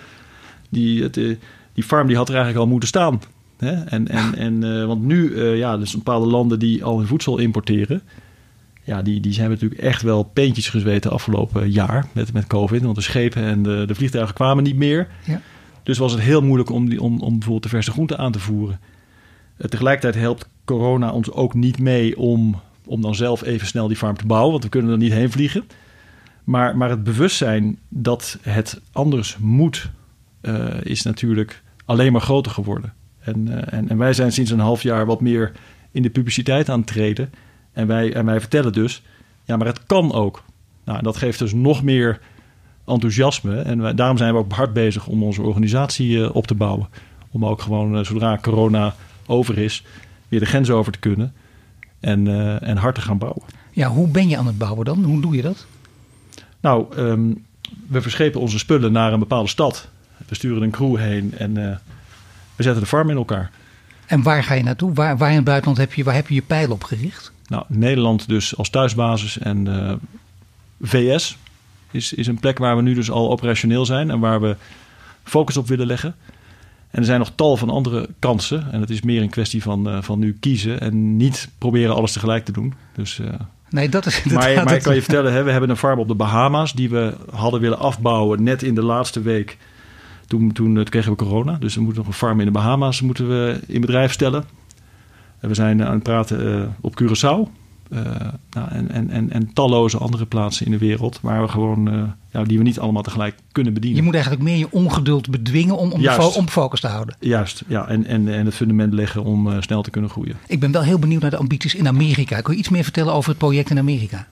die, 0.69 1.03
het, 1.03 1.17
uh, 1.17 1.35
die 1.73 1.83
farm 1.83 2.07
die 2.07 2.15
had 2.15 2.27
er 2.29 2.35
eigenlijk 2.35 2.63
al 2.63 2.71
moeten 2.71 2.89
staan. 2.89 3.21
Hè? 3.57 3.71
En, 3.71 4.07
en, 4.07 4.35
en, 4.35 4.63
uh, 4.63 4.85
want 4.85 5.03
nu, 5.03 5.43
ja, 5.43 5.77
dus 5.77 5.95
bepaalde 5.95 6.27
landen 6.27 6.59
die 6.59 6.83
al 6.83 6.97
hun 6.97 7.07
voedsel 7.07 7.37
importeren, 7.37 8.01
ja, 8.83 9.01
die, 9.01 9.19
die 9.19 9.33
zijn 9.33 9.49
natuurlijk 9.49 9.81
echt 9.81 10.01
wel 10.01 10.23
peentjes 10.23 10.69
gezweten 10.69 11.11
afgelopen 11.11 11.71
jaar 11.71 12.05
met, 12.11 12.33
met 12.33 12.47
COVID. 12.47 12.81
Want 12.81 12.95
de 12.95 13.01
schepen 13.01 13.43
en 13.43 13.63
de, 13.63 13.83
de 13.87 13.95
vliegtuigen 13.95 14.35
kwamen 14.35 14.63
niet 14.63 14.75
meer. 14.75 15.07
Ja. 15.25 15.41
Dus 15.83 15.97
was 15.97 16.11
het 16.11 16.21
heel 16.21 16.41
moeilijk 16.41 16.69
om, 16.69 16.89
die, 16.89 17.01
om, 17.01 17.19
om 17.19 17.31
bijvoorbeeld 17.31 17.63
de 17.63 17.69
verse 17.69 17.91
groenten 17.91 18.17
aan 18.17 18.31
te 18.31 18.39
voeren. 18.39 18.79
Uh, 19.57 19.67
tegelijkertijd 19.67 20.23
helpt 20.23 20.47
corona 20.65 21.11
ons 21.11 21.31
ook 21.31 21.53
niet 21.53 21.79
mee 21.79 22.17
om, 22.17 22.61
om 22.85 23.01
dan 23.01 23.15
zelf 23.15 23.41
even 23.41 23.67
snel 23.67 23.87
die 23.87 23.97
farm 23.97 24.17
te 24.17 24.25
bouwen, 24.25 24.51
want 24.51 24.63
we 24.63 24.69
kunnen 24.69 24.91
er 24.91 24.97
niet 24.97 25.13
heen 25.13 25.31
vliegen. 25.31 25.63
Maar, 26.43 26.77
maar 26.77 26.89
het 26.89 27.03
bewustzijn 27.03 27.77
dat 27.89 28.37
het 28.41 28.81
anders 28.91 29.37
moet, 29.37 29.89
uh, 30.41 30.67
is 30.83 31.01
natuurlijk 31.01 31.63
alleen 31.85 32.11
maar 32.11 32.21
groter 32.21 32.51
geworden. 32.51 32.93
En, 33.19 33.47
uh, 33.47 33.73
en, 33.73 33.89
en, 33.89 33.97
wij 33.97 34.13
zijn 34.13 34.31
sinds 34.31 34.51
een 34.51 34.59
half 34.59 34.83
jaar 34.83 35.05
wat 35.05 35.21
meer 35.21 35.51
in 35.91 36.01
de 36.01 36.09
publiciteit 36.09 36.69
aan 36.69 36.79
het 36.79 36.87
treden. 36.87 37.29
En 37.73 37.87
wij, 37.87 38.13
en 38.13 38.25
wij 38.25 38.39
vertellen 38.39 38.73
dus, 38.73 39.01
ja, 39.43 39.57
maar 39.57 39.67
het 39.67 39.85
kan 39.85 40.13
ook. 40.13 40.43
Nou, 40.83 41.01
dat 41.01 41.17
geeft 41.17 41.39
dus 41.39 41.53
nog 41.53 41.83
meer 41.83 42.19
enthousiasme. 42.85 43.61
En 43.61 43.81
wij, 43.81 43.93
daarom 43.93 44.17
zijn 44.17 44.33
we 44.33 44.39
ook 44.39 44.51
hard 44.51 44.73
bezig 44.73 45.07
om 45.07 45.23
onze 45.23 45.41
organisatie 45.41 46.17
uh, 46.17 46.35
op 46.35 46.47
te 46.47 46.55
bouwen. 46.55 46.87
Om 47.31 47.45
ook 47.45 47.61
gewoon, 47.61 48.05
zodra 48.05 48.37
corona 48.41 48.95
over 49.25 49.57
is, 49.57 49.83
weer 50.27 50.39
de 50.39 50.45
grens 50.45 50.69
over 50.69 50.91
te 50.91 50.99
kunnen. 50.99 51.33
En, 51.99 52.27
en 52.61 52.77
hard 52.77 52.95
te 52.95 53.01
gaan 53.01 53.17
bouwen. 53.17 53.43
Ja, 53.71 53.87
hoe 53.87 54.07
ben 54.07 54.29
je 54.29 54.37
aan 54.37 54.47
het 54.47 54.57
bouwen 54.57 54.85
dan? 54.85 55.03
Hoe 55.03 55.21
doe 55.21 55.35
je 55.35 55.41
dat? 55.41 55.65
Nou, 56.59 56.97
um, 56.97 57.45
we 57.87 58.01
verschepen 58.01 58.41
onze 58.41 58.59
spullen 58.59 58.91
naar 58.91 59.13
een 59.13 59.19
bepaalde 59.19 59.49
stad. 59.49 59.87
We 60.27 60.35
sturen 60.35 60.61
een 60.61 60.71
crew 60.71 60.97
heen 60.97 61.33
en 61.37 61.57
uh, 61.57 61.75
we 62.55 62.63
zetten 62.63 62.81
de 62.81 62.87
farm 62.87 63.09
in 63.09 63.15
elkaar. 63.15 63.51
En 64.05 64.23
waar 64.23 64.43
ga 64.43 64.53
je 64.53 64.63
naartoe? 64.63 64.93
Waar, 64.93 65.17
waar 65.17 65.29
in 65.29 65.35
het 65.35 65.45
buitenland 65.45 65.79
heb 65.79 65.93
je, 65.93 66.03
waar 66.03 66.13
heb 66.13 66.27
je 66.27 66.33
je 66.33 66.41
pijl 66.41 66.71
op 66.71 66.83
gericht? 66.83 67.31
Nou, 67.51 67.63
Nederland 67.67 68.27
dus 68.27 68.57
als 68.57 68.69
thuisbasis 68.69 69.37
en 69.37 69.65
uh, 69.65 69.93
VS 70.81 71.37
is, 71.91 72.13
is 72.13 72.27
een 72.27 72.39
plek 72.39 72.57
waar 72.57 72.75
we 72.75 72.81
nu 72.81 72.93
dus 72.93 73.11
al 73.11 73.31
operationeel 73.31 73.85
zijn 73.85 74.09
en 74.09 74.19
waar 74.19 74.41
we 74.41 74.55
focus 75.23 75.57
op 75.57 75.67
willen 75.67 75.87
leggen. 75.87 76.15
En 76.91 76.99
er 76.99 77.05
zijn 77.05 77.19
nog 77.19 77.31
tal 77.35 77.57
van 77.57 77.69
andere 77.69 78.09
kansen. 78.19 78.71
En 78.71 78.81
het 78.81 78.89
is 78.89 79.01
meer 79.01 79.21
een 79.21 79.29
kwestie 79.29 79.61
van, 79.61 79.87
uh, 79.87 80.01
van 80.01 80.19
nu 80.19 80.37
kiezen 80.39 80.81
en 80.81 81.17
niet 81.17 81.49
proberen 81.57 81.95
alles 81.95 82.11
tegelijk 82.11 82.45
te 82.45 82.51
doen. 82.51 82.73
Dus, 82.95 83.19
uh, 83.19 83.29
nee, 83.69 83.89
dat 83.89 84.05
is 84.05 84.23
Maar, 84.23 84.63
maar 84.63 84.75
ik 84.75 84.81
kan 84.81 84.95
je 84.95 85.01
vertellen, 85.01 85.33
hè, 85.33 85.43
we 85.43 85.51
hebben 85.51 85.69
een 85.69 85.77
farm 85.77 85.99
op 85.99 86.07
de 86.07 86.15
Bahama's 86.15 86.73
die 86.73 86.89
we 86.89 87.13
hadden 87.31 87.61
willen 87.61 87.79
afbouwen 87.79 88.43
net 88.43 88.63
in 88.63 88.75
de 88.75 88.83
laatste 88.83 89.21
week 89.21 89.57
toen, 90.27 90.51
toen 90.51 90.83
kregen 90.83 91.11
we 91.11 91.17
corona. 91.17 91.57
Dus 91.59 91.75
we 91.75 91.81
moeten 91.81 91.99
nog 92.01 92.11
een 92.11 92.17
farm 92.17 92.39
in 92.39 92.45
de 92.45 92.51
Bahama's 92.51 93.01
moeten 93.01 93.29
we 93.29 93.59
in 93.67 93.81
bedrijf 93.81 94.11
stellen. 94.11 94.45
We 95.41 95.53
zijn 95.53 95.83
aan 95.83 95.93
het 95.93 96.03
praten 96.03 96.47
uh, 96.47 96.63
op 96.81 97.01
Curaçao. 97.01 97.59
Uh, 97.89 97.99
nou, 98.51 98.69
en, 98.69 98.91
en, 98.91 99.09
en, 99.09 99.31
en, 99.31 99.53
talloze 99.53 99.97
andere 99.97 100.25
plaatsen 100.25 100.65
in 100.65 100.71
de 100.71 100.77
wereld 100.77 101.19
waar 101.21 101.41
we 101.41 101.47
gewoon, 101.47 102.13
ja, 102.31 102.43
die 102.43 102.57
we 102.57 102.63
niet 102.63 102.79
allemaal 102.79 103.01
tegelijk 103.01 103.35
kunnen 103.51 103.73
bedienen. 103.73 103.99
Je 103.99 104.05
moet 104.05 104.13
eigenlijk 104.13 104.43
meer 104.43 104.57
je 104.57 104.67
ongeduld 104.71 105.29
bedwingen 105.29 105.77
om, 105.77 105.91
om, 105.91 106.05
om 106.35 106.47
focus 106.47 106.79
te 106.79 106.87
houden. 106.87 107.15
Juist, 107.19 107.63
ja, 107.67 107.87
en, 107.87 108.05
en, 108.05 108.27
en 108.27 108.45
het 108.45 108.55
fundament 108.55 108.93
leggen 108.93 109.23
om 109.23 109.61
snel 109.61 109.81
te 109.81 109.89
kunnen 109.89 110.09
groeien. 110.09 110.35
Ik 110.47 110.59
ben 110.59 110.71
wel 110.71 110.81
heel 110.81 110.99
benieuwd 110.99 111.21
naar 111.21 111.29
de 111.29 111.37
ambities 111.37 111.75
in 111.75 111.87
Amerika. 111.87 112.41
Kun 112.41 112.53
je 112.53 112.59
iets 112.59 112.69
meer 112.69 112.83
vertellen 112.83 113.13
over 113.13 113.29
het 113.29 113.39
project 113.39 113.69
in 113.69 113.77
Amerika? 113.77 114.27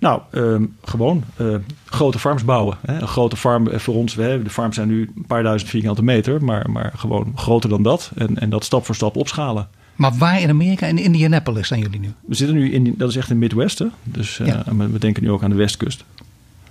Nou, 0.00 0.20
um, 0.32 0.76
gewoon 0.84 1.24
uh, 1.40 1.56
grote 1.84 2.18
farms 2.18 2.44
bouwen. 2.44 2.76
Hè. 2.80 3.00
Een 3.00 3.08
grote 3.08 3.36
farm 3.36 3.68
voor 3.80 3.94
ons, 3.94 4.14
we, 4.14 4.40
de 4.44 4.50
farms 4.50 4.74
zijn 4.74 4.88
nu 4.88 5.10
een 5.16 5.26
paar 5.26 5.42
duizend 5.42 5.70
vierkante 5.70 6.02
meter, 6.02 6.44
maar, 6.44 6.70
maar 6.70 6.92
gewoon 6.96 7.32
groter 7.34 7.68
dan 7.68 7.82
dat. 7.82 8.10
En, 8.14 8.38
en 8.38 8.50
dat 8.50 8.64
stap 8.64 8.84
voor 8.84 8.94
stap 8.94 9.16
opschalen. 9.16 9.68
Maar 9.96 10.12
waar 10.12 10.40
in 10.40 10.48
Amerika? 10.48 10.86
In 10.86 10.98
Indianapolis 10.98 11.68
zijn 11.68 11.80
jullie 11.80 12.00
nu? 12.00 12.12
We 12.26 12.34
zitten 12.34 12.56
nu 12.56 12.72
in, 12.72 12.94
dat 12.96 13.08
is 13.08 13.16
echt 13.16 13.30
in 13.30 13.38
Midwesten. 13.38 13.92
Dus 14.04 14.38
uh, 14.38 14.46
ja. 14.46 14.64
we 14.90 14.98
denken 14.98 15.22
nu 15.22 15.30
ook 15.30 15.42
aan 15.42 15.50
de 15.50 15.56
westkust. 15.56 16.04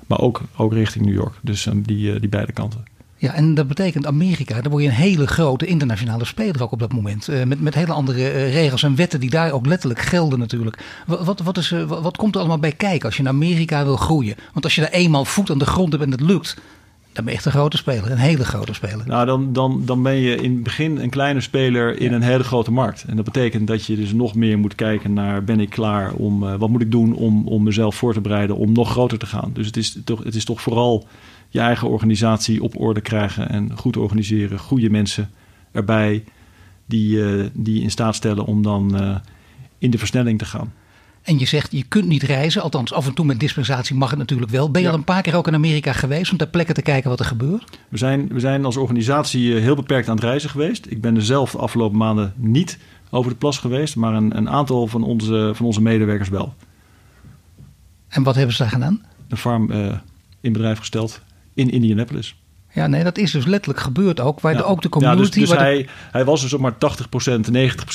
Maar 0.08 0.20
ook, 0.20 0.42
ook 0.56 0.74
richting 0.74 1.06
New 1.06 1.14
York. 1.14 1.34
Dus 1.42 1.66
um, 1.66 1.82
die, 1.82 2.14
uh, 2.14 2.20
die 2.20 2.30
beide 2.30 2.52
kanten. 2.52 2.84
Ja, 3.22 3.34
en 3.34 3.54
dat 3.54 3.68
betekent 3.68 4.06
Amerika, 4.06 4.62
daar 4.62 4.72
word 4.72 4.84
je 4.84 4.90
een 4.90 4.96
hele 4.96 5.28
grote 5.28 5.66
internationale 5.66 6.26
speler 6.26 6.64
ook 6.64 6.72
op 6.72 6.80
dat 6.80 6.94
moment. 6.94 7.28
Uh, 7.28 7.44
met, 7.44 7.62
met 7.62 7.74
hele 7.74 7.94
andere 7.94 8.20
uh, 8.20 8.54
regels 8.54 8.84
en 8.84 8.96
wetten 8.96 9.20
die 9.20 9.30
daar 9.30 9.52
ook 9.52 9.66
letterlijk 9.66 10.02
gelden 10.02 10.40
natuurlijk. 10.40 10.84
Wat, 11.06 11.26
wat, 11.26 11.40
wat, 11.40 11.58
is, 11.58 11.72
uh, 11.72 11.84
wat, 11.84 12.02
wat 12.02 12.18
komt 12.18 12.34
er 12.34 12.40
allemaal 12.40 12.60
bij 12.60 12.72
kijken 12.72 13.06
als 13.06 13.16
je 13.16 13.22
in 13.22 13.28
Amerika 13.28 13.84
wil 13.84 13.96
groeien? 13.96 14.36
Want 14.54 14.66
als 14.66 14.76
je 14.76 14.82
daar 14.82 14.90
eenmaal 14.90 15.26
voet 15.26 15.50
aan 15.50 15.58
de 15.58 15.66
grond 15.66 15.92
hebt 15.92 16.04
en 16.04 16.12
het 16.12 16.22
lukt, 16.22 16.58
Dan 17.14 17.24
ben 17.24 17.34
je 17.34 17.40
echt 17.40 17.46
een 17.46 17.52
grote 17.52 17.78
speler, 17.78 18.12
een 18.12 18.18
hele 18.18 18.46
grote 18.46 18.74
speler. 18.74 19.08
Nou, 19.08 19.26
dan, 19.26 19.54
dan, 19.54 19.82
dan 19.86 20.04
ben 20.04 20.16
je 20.16 20.36
in 20.36 20.54
het 20.54 20.64
begin 20.64 20.98
een 20.98 21.10
kleine 21.10 21.42
speler 21.42 22.00
in 22.00 22.14
een 22.14 22.22
hele 22.22 22.44
grote 22.44 22.72
markt. 22.72 23.06
En 23.08 23.16
dat 23.16 23.26
betekent 23.26 23.68
dat 23.68 23.86
je 23.86 23.96
dus 23.96 24.14
nog 24.14 24.36
meer 24.36 24.60
moet 24.60 24.76
kijken 24.76 25.14
naar... 25.14 25.44
ben 25.44 25.60
ik 25.60 25.70
klaar 25.70 26.14
om, 26.14 26.44
uh, 26.44 26.56
wat 26.56 26.70
moet 26.70 26.82
ik 26.82 26.92
doen 26.92 27.14
om, 27.14 27.48
om 27.48 27.64
mezelf 27.64 27.96
voor 27.96 28.14
te 28.14 28.22
bereiden... 28.22 28.56
om 28.56 28.72
nog 28.72 28.92
groter 28.92 29.18
te 29.18 29.26
gaan. 29.26 29.52
Dus 29.54 29.66
het 29.66 29.78
is 29.78 29.98
toch, 30.04 30.24
het 30.24 30.36
is 30.36 30.46
toch 30.46 30.62
vooral 30.62 31.08
je 31.50 31.60
eigen 31.60 31.90
organisatie 31.90 32.64
op 32.64 32.80
orde 32.80 33.02
krijgen... 33.02 33.50
en 33.50 33.78
goed 33.78 33.98
organiseren, 33.98 34.60
goede 34.60 34.90
mensen 34.90 35.30
erbij... 35.72 36.24
die, 36.86 37.16
uh, 37.16 37.46
die 37.54 37.82
in 37.82 37.92
staat 37.92 38.16
stellen 38.16 38.46
om 38.46 38.62
dan 38.62 39.02
uh, 39.02 39.16
in 39.78 39.92
de 39.92 39.98
versnelling 39.98 40.38
te 40.38 40.46
gaan. 40.46 40.74
En 41.22 41.40
je 41.40 41.46
zegt, 41.46 41.72
je 41.72 41.84
kunt 41.84 42.08
niet 42.08 42.24
reizen. 42.24 42.62
Althans, 42.62 42.94
af 42.94 43.08
en 43.08 43.14
toe 43.14 43.26
met 43.26 43.40
dispensatie 43.40 43.96
mag 43.96 44.10
het 44.10 44.20
natuurlijk 44.20 44.52
wel. 44.52 44.72
Ben 44.72 44.82
je 44.82 44.88
ja. 44.88 44.94
al 44.94 45.00
een 45.00 45.06
paar 45.06 45.22
keer 45.22 45.36
ook 45.36 45.48
in 45.48 45.54
Amerika 45.54 45.94
geweest 45.94 46.32
om 46.32 46.38
ter 46.38 46.48
plekke 46.48 46.74
te 46.74 46.82
kijken 46.82 47.10
wat 47.10 47.20
er 47.20 47.26
gebeurt? 47.26 47.80
We 47.90 47.98
zijn, 47.98 48.28
we 48.28 48.40
zijn 48.40 48.66
als 48.66 48.78
organisatie 48.78 49.54
heel 49.54 49.76
beperkt 49.76 50.08
aan 50.08 50.16
het 50.16 50.24
reizen 50.24 50.50
geweest. 50.50 50.86
Ik 50.90 51.02
ben 51.02 51.16
er 51.16 51.24
zelf 51.26 51.52
de 51.52 51.58
afgelopen 51.58 51.98
maanden 51.98 52.34
niet 52.36 52.78
over 53.10 53.32
de 53.32 53.38
plas 53.38 53.58
geweest, 53.58 53.96
maar 53.96 54.14
een, 54.14 54.38
een 54.38 54.50
aantal 54.50 54.88
van 54.88 55.04
onze, 55.04 55.52
van 55.54 55.66
onze 55.66 55.82
medewerkers 55.82 56.30
wel. 56.30 56.54
En 58.08 58.24
wat 58.24 58.36
hebben 58.36 58.56
ze 58.56 58.62
daar 58.62 58.72
gedaan? 58.72 59.06
Een 59.28 59.38
farm 59.38 59.72
uh, 59.72 59.98
in 60.42 60.54
bedrijf 60.54 60.78
gesteld 60.78 61.22
in 61.54 61.70
Indianapolis. 61.70 62.41
Ja, 62.74 62.88
nee, 62.88 63.04
dat 63.04 63.18
is 63.18 63.32
dus 63.32 63.46
letterlijk 63.46 63.84
gebeurd 63.84 64.20
ook. 64.20 64.40
Waar 64.40 64.52
ja. 64.52 64.58
de, 64.58 64.64
ook 64.64 64.82
de 64.82 64.90
community... 64.90 65.22
Ja, 65.22 65.26
dus, 65.26 65.40
dus 65.40 65.50
waar 65.50 65.60
hij, 65.60 65.78
de... 65.78 65.90
hij 66.12 66.26
was 66.26 66.42
dus 66.42 66.54
op 66.54 66.60
maar 66.60 66.74
80%, 66.74 66.76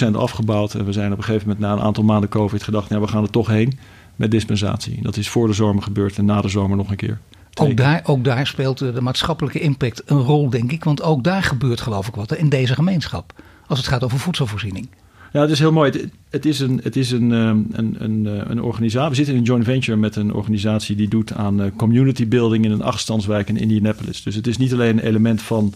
90% 0.08 0.10
afgebouwd. 0.12 0.74
En 0.74 0.84
we 0.84 0.92
zijn 0.92 1.12
op 1.12 1.18
een 1.18 1.24
gegeven 1.24 1.48
moment 1.48 1.66
na 1.66 1.72
een 1.72 1.80
aantal 1.80 2.04
maanden 2.04 2.28
COVID 2.28 2.62
gedacht... 2.62 2.88
ja, 2.88 3.00
we 3.00 3.08
gaan 3.08 3.22
er 3.22 3.30
toch 3.30 3.46
heen 3.46 3.78
met 4.16 4.30
dispensatie. 4.30 5.02
Dat 5.02 5.16
is 5.16 5.28
voor 5.28 5.46
de 5.46 5.52
zomer 5.52 5.82
gebeurd 5.82 6.18
en 6.18 6.24
na 6.24 6.40
de 6.40 6.48
zomer 6.48 6.76
nog 6.76 6.90
een 6.90 6.96
keer. 6.96 7.18
Ook 7.60 7.76
daar, 7.76 8.02
ook 8.04 8.24
daar 8.24 8.46
speelt 8.46 8.78
de 8.78 9.00
maatschappelijke 9.00 9.60
impact 9.60 10.02
een 10.06 10.20
rol, 10.20 10.50
denk 10.50 10.72
ik. 10.72 10.84
Want 10.84 11.02
ook 11.02 11.24
daar 11.24 11.42
gebeurt 11.42 11.80
geloof 11.80 12.08
ik 12.08 12.14
wat 12.14 12.34
in 12.34 12.48
deze 12.48 12.74
gemeenschap. 12.74 13.32
Als 13.66 13.78
het 13.78 13.88
gaat 13.88 14.04
over 14.04 14.18
voedselvoorziening. 14.18 14.88
Ja, 15.36 15.42
het 15.42 15.50
is 15.50 15.58
heel 15.58 15.72
mooi. 15.72 16.10
Het, 16.30 16.46
is, 16.46 16.60
een, 16.60 16.80
het 16.82 16.96
is 16.96 17.10
een, 17.10 17.30
een, 17.30 17.96
een, 17.98 18.50
een 18.50 18.62
organisatie. 18.62 19.08
We 19.10 19.14
zitten 19.14 19.34
in 19.34 19.40
een 19.40 19.46
joint 19.46 19.64
venture 19.64 19.96
met 19.96 20.16
een 20.16 20.32
organisatie 20.32 20.96
die 20.96 21.08
doet 21.08 21.32
aan 21.32 21.60
uh, 21.60 21.66
community 21.76 22.28
building 22.28 22.64
in 22.64 22.70
een 22.70 22.82
achtstandswijk 22.82 23.48
in 23.48 23.56
Indianapolis. 23.56 24.22
Dus 24.22 24.34
het 24.34 24.46
is 24.46 24.56
niet 24.56 24.72
alleen 24.72 24.98
een 24.98 25.04
element 25.04 25.42
van 25.42 25.74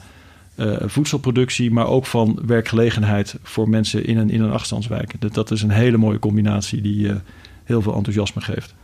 uh, 0.56 0.76
voedselproductie, 0.80 1.70
maar 1.70 1.86
ook 1.86 2.06
van 2.06 2.38
werkgelegenheid 2.46 3.36
voor 3.42 3.68
mensen 3.68 4.06
in 4.06 4.18
een, 4.18 4.30
in 4.30 4.40
een 4.40 4.50
achtstandswijk. 4.50 5.14
Dat, 5.18 5.34
dat 5.34 5.50
is 5.50 5.62
een 5.62 5.70
hele 5.70 5.96
mooie 5.96 6.18
combinatie 6.18 6.80
die 6.80 7.10
heel 7.64 7.82
veel 7.82 7.94
enthousiasme 7.94 8.42
geeft. 8.42 8.74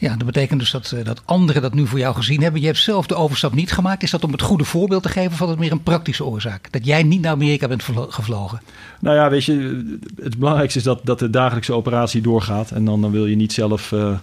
Ja, 0.00 0.16
dat 0.16 0.26
betekent 0.26 0.60
dus 0.60 0.70
dat, 0.70 0.94
dat 1.04 1.22
anderen 1.24 1.62
dat 1.62 1.74
nu 1.74 1.86
voor 1.86 1.98
jou 1.98 2.14
gezien 2.14 2.42
hebben. 2.42 2.60
Je 2.60 2.66
hebt 2.66 2.78
zelf 2.78 3.06
de 3.06 3.14
overstap 3.14 3.54
niet 3.54 3.72
gemaakt. 3.72 4.02
Is 4.02 4.10
dat 4.10 4.24
om 4.24 4.32
het 4.32 4.42
goede 4.42 4.64
voorbeeld 4.64 5.02
te 5.02 5.08
geven 5.08 5.32
of 5.32 5.38
was 5.38 5.48
het 5.48 5.58
meer 5.58 5.72
een 5.72 5.82
praktische 5.82 6.24
oorzaak? 6.24 6.72
Dat 6.72 6.86
jij 6.86 7.02
niet 7.02 7.20
naar 7.20 7.32
Amerika 7.32 7.68
bent 7.68 7.82
gevlogen? 8.08 8.60
Nou 9.00 9.16
ja, 9.16 9.30
weet 9.30 9.44
je, 9.44 9.84
het 10.22 10.38
belangrijkste 10.38 10.78
is 10.78 10.84
dat, 10.84 11.00
dat 11.04 11.18
de 11.18 11.30
dagelijkse 11.30 11.72
operatie 11.72 12.20
doorgaat. 12.20 12.70
En 12.70 12.84
dan, 12.84 13.00
dan 13.00 13.10
wil 13.10 13.26
je 13.26 13.36
niet 13.36 13.52
zelf 13.52 13.92
uh, 13.92 14.18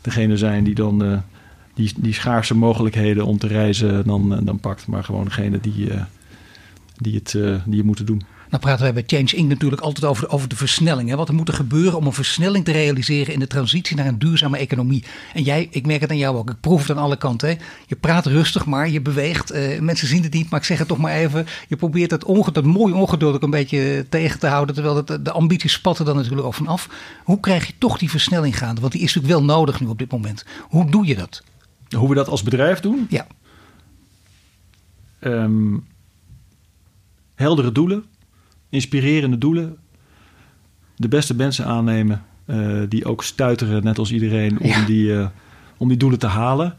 degene 0.00 0.36
zijn 0.36 0.64
die 0.64 0.74
dan 0.74 1.04
uh, 1.04 1.18
die, 1.74 1.92
die 1.96 2.14
schaarse 2.14 2.54
mogelijkheden 2.54 3.26
om 3.26 3.38
te 3.38 3.46
reizen 3.46 4.06
dan, 4.06 4.40
dan 4.44 4.60
pakt. 4.60 4.86
Maar 4.86 5.04
gewoon 5.04 5.24
degene 5.24 5.60
die, 5.60 5.90
die, 6.96 7.14
het, 7.14 7.38
die 7.64 7.84
moeten 7.84 8.06
doen. 8.06 8.22
Nou 8.48 8.62
praten 8.62 8.82
wij 8.82 8.92
bij 8.92 9.02
Change 9.06 9.36
Inc. 9.36 9.48
natuurlijk 9.48 9.82
altijd 9.82 10.04
over 10.04 10.22
de, 10.22 10.28
over 10.28 10.48
de 10.48 10.56
versnelling. 10.56 11.08
Hè? 11.08 11.16
Wat 11.16 11.28
er 11.28 11.34
moet 11.34 11.48
er 11.48 11.54
gebeuren 11.54 11.98
om 11.98 12.06
een 12.06 12.12
versnelling 12.12 12.64
te 12.64 12.72
realiseren 12.72 13.32
in 13.34 13.40
de 13.40 13.46
transitie 13.46 13.96
naar 13.96 14.06
een 14.06 14.18
duurzame 14.18 14.58
economie. 14.58 15.04
En 15.34 15.42
jij, 15.42 15.68
ik 15.70 15.86
merk 15.86 16.00
het 16.00 16.10
aan 16.10 16.16
jou 16.16 16.36
ook, 16.36 16.50
ik 16.50 16.60
proef 16.60 16.80
het 16.80 16.96
aan 16.96 17.02
alle 17.02 17.16
kanten. 17.16 17.48
Hè? 17.48 17.56
Je 17.86 17.96
praat 17.96 18.26
rustig, 18.26 18.66
maar 18.66 18.88
je 18.88 19.00
beweegt. 19.00 19.54
Uh, 19.54 19.80
mensen 19.80 20.08
zien 20.08 20.22
het 20.22 20.32
niet, 20.32 20.50
maar 20.50 20.60
ik 20.60 20.66
zeg 20.66 20.78
het 20.78 20.88
toch 20.88 20.98
maar 20.98 21.14
even. 21.14 21.46
Je 21.68 21.76
probeert 21.76 22.10
het, 22.10 22.24
onge 22.24 22.52
dat 22.52 22.64
mooi 22.64 22.92
ongeduld 22.92 23.34
ook 23.34 23.42
een 23.42 23.50
beetje 23.50 24.06
tegen 24.08 24.38
te 24.38 24.46
houden. 24.46 24.74
Terwijl 24.74 24.96
het, 24.96 25.24
de 25.24 25.32
ambities 25.32 25.72
spatten 25.72 26.04
dan 26.04 26.16
natuurlijk 26.16 26.46
ook 26.46 26.54
vanaf. 26.54 26.88
Hoe 27.24 27.40
krijg 27.40 27.66
je 27.66 27.72
toch 27.78 27.98
die 27.98 28.10
versnelling 28.10 28.58
gaande? 28.58 28.80
Want 28.80 28.92
die 28.92 29.02
is 29.02 29.14
natuurlijk 29.14 29.40
wel 29.40 29.56
nodig 29.56 29.80
nu 29.80 29.86
op 29.86 29.98
dit 29.98 30.10
moment. 30.10 30.44
Hoe 30.60 30.90
doe 30.90 31.06
je 31.06 31.16
dat? 31.16 31.42
Hoe 31.96 32.08
we 32.08 32.14
dat 32.14 32.28
als 32.28 32.42
bedrijf 32.42 32.80
doen? 32.80 33.06
Ja. 33.08 33.26
Um, 35.20 35.86
heldere 37.34 37.72
doelen 37.72 38.04
inspirerende 38.68 39.38
doelen. 39.38 39.76
De 40.96 41.08
beste 41.08 41.34
mensen 41.34 41.64
aannemen 41.64 42.24
uh, 42.46 42.82
die 42.88 43.04
ook 43.04 43.24
stuiteren, 43.24 43.84
net 43.84 43.98
als 43.98 44.12
iedereen, 44.12 44.60
om, 44.60 44.66
ja. 44.66 44.84
die, 44.84 45.06
uh, 45.06 45.28
om 45.76 45.88
die 45.88 45.96
doelen 45.96 46.18
te 46.18 46.26
halen. 46.26 46.74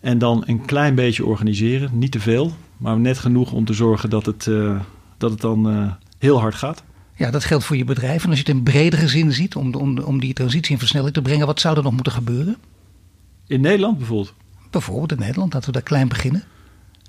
En 0.00 0.18
dan 0.18 0.42
een 0.46 0.64
klein 0.64 0.94
beetje 0.94 1.26
organiseren. 1.26 1.90
Niet 1.92 2.12
te 2.12 2.20
veel, 2.20 2.52
maar 2.76 2.98
net 2.98 3.18
genoeg 3.18 3.52
om 3.52 3.64
te 3.64 3.72
zorgen 3.72 4.10
dat 4.10 4.26
het, 4.26 4.46
uh, 4.46 4.80
dat 5.16 5.30
het 5.30 5.40
dan 5.40 5.94
heel 6.18 6.40
hard 6.40 6.54
gaat. 6.54 6.82
Ja, 7.14 7.30
dat 7.30 7.44
geldt 7.44 7.64
voor 7.64 7.76
je 7.76 7.84
bedrijf. 7.84 8.22
En 8.22 8.30
als 8.30 8.38
je 8.38 8.44
het 8.46 8.54
in 8.56 8.62
bredere 8.62 9.08
zin 9.08 9.32
ziet, 9.32 9.56
om, 9.56 9.74
om, 9.74 9.98
om 9.98 10.20
die 10.20 10.32
transitie 10.32 10.72
in 10.72 10.78
versnelling 10.78 11.14
te 11.14 11.22
brengen, 11.22 11.46
wat 11.46 11.60
zou 11.60 11.76
er 11.76 11.82
nog 11.82 11.92
moeten 11.92 12.12
gebeuren? 12.12 12.56
In 13.46 13.60
Nederland 13.60 13.98
bijvoorbeeld? 13.98 14.34
Bijvoorbeeld 14.70 15.12
in 15.12 15.18
Nederland, 15.18 15.52
laten 15.52 15.68
we 15.68 15.74
daar 15.74 15.82
klein 15.82 16.08
beginnen. 16.08 16.44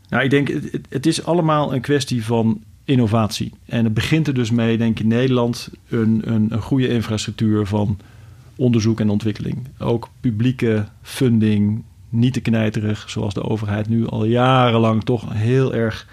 Nou, 0.10 0.24
ik 0.24 0.30
denk, 0.30 0.48
het, 0.48 0.88
het 0.90 1.06
is 1.06 1.24
allemaal 1.24 1.74
een 1.74 1.82
kwestie 1.82 2.26
van 2.26 2.64
innovatie. 2.90 3.52
En 3.66 3.84
het 3.84 3.94
begint 3.94 4.28
er 4.28 4.34
dus 4.34 4.52
mee, 4.52 4.78
denk 4.78 4.92
ik, 4.92 5.04
in 5.04 5.08
Nederland 5.08 5.70
een, 5.90 6.22
een, 6.26 6.48
een 6.50 6.62
goede 6.62 6.88
infrastructuur 6.88 7.66
van 7.66 8.00
onderzoek 8.56 9.00
en 9.00 9.10
ontwikkeling. 9.10 9.58
Ook 9.78 10.10
publieke 10.20 10.86
funding, 11.02 11.84
niet 12.10 12.34
te 12.34 12.42
knijterig, 12.42 13.10
zoals 13.10 13.34
de 13.34 13.44
overheid 13.44 13.90
nu 13.90 14.08
al 14.08 14.26
jarenlang 14.26 15.04
toch 15.04 15.34
heel 15.34 15.74
erg 15.74 16.08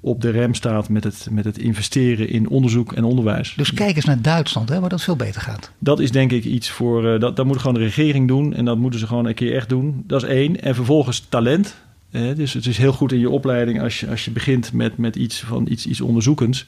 op 0.00 0.20
de 0.20 0.30
rem 0.30 0.54
staat 0.54 0.88
met 0.88 1.04
het, 1.04 1.28
met 1.30 1.44
het 1.44 1.58
investeren 1.58 2.28
in 2.28 2.48
onderzoek 2.48 2.92
en 2.92 3.04
onderwijs. 3.04 3.54
Dus 3.56 3.72
kijk 3.72 3.96
eens 3.96 4.04
naar 4.04 4.22
Duitsland, 4.22 4.68
hè, 4.68 4.80
waar 4.80 4.88
dat 4.88 5.02
veel 5.02 5.16
beter 5.16 5.40
gaat. 5.40 5.70
Dat 5.78 6.00
is 6.00 6.10
denk 6.10 6.32
ik 6.32 6.44
iets 6.44 6.70
voor, 6.70 7.04
uh, 7.04 7.20
dat, 7.20 7.36
dat 7.36 7.46
moet 7.46 7.58
gewoon 7.58 7.74
de 7.74 7.80
regering 7.80 8.28
doen 8.28 8.54
en 8.54 8.64
dat 8.64 8.78
moeten 8.78 9.00
ze 9.00 9.06
gewoon 9.06 9.26
een 9.26 9.34
keer 9.34 9.54
echt 9.54 9.68
doen. 9.68 10.04
Dat 10.06 10.22
is 10.22 10.28
één. 10.28 10.60
En 10.62 10.74
vervolgens 10.74 11.26
talent. 11.28 11.76
Eh, 12.10 12.34
dus 12.34 12.52
het 12.52 12.66
is 12.66 12.78
heel 12.78 12.92
goed 12.92 13.12
in 13.12 13.18
je 13.18 13.30
opleiding 13.30 13.80
als 13.82 14.00
je, 14.00 14.08
als 14.08 14.24
je 14.24 14.30
begint 14.30 14.72
met, 14.72 14.96
met 14.96 15.16
iets, 15.16 15.40
van 15.40 15.66
iets, 15.68 15.86
iets 15.86 16.00
onderzoekends. 16.00 16.66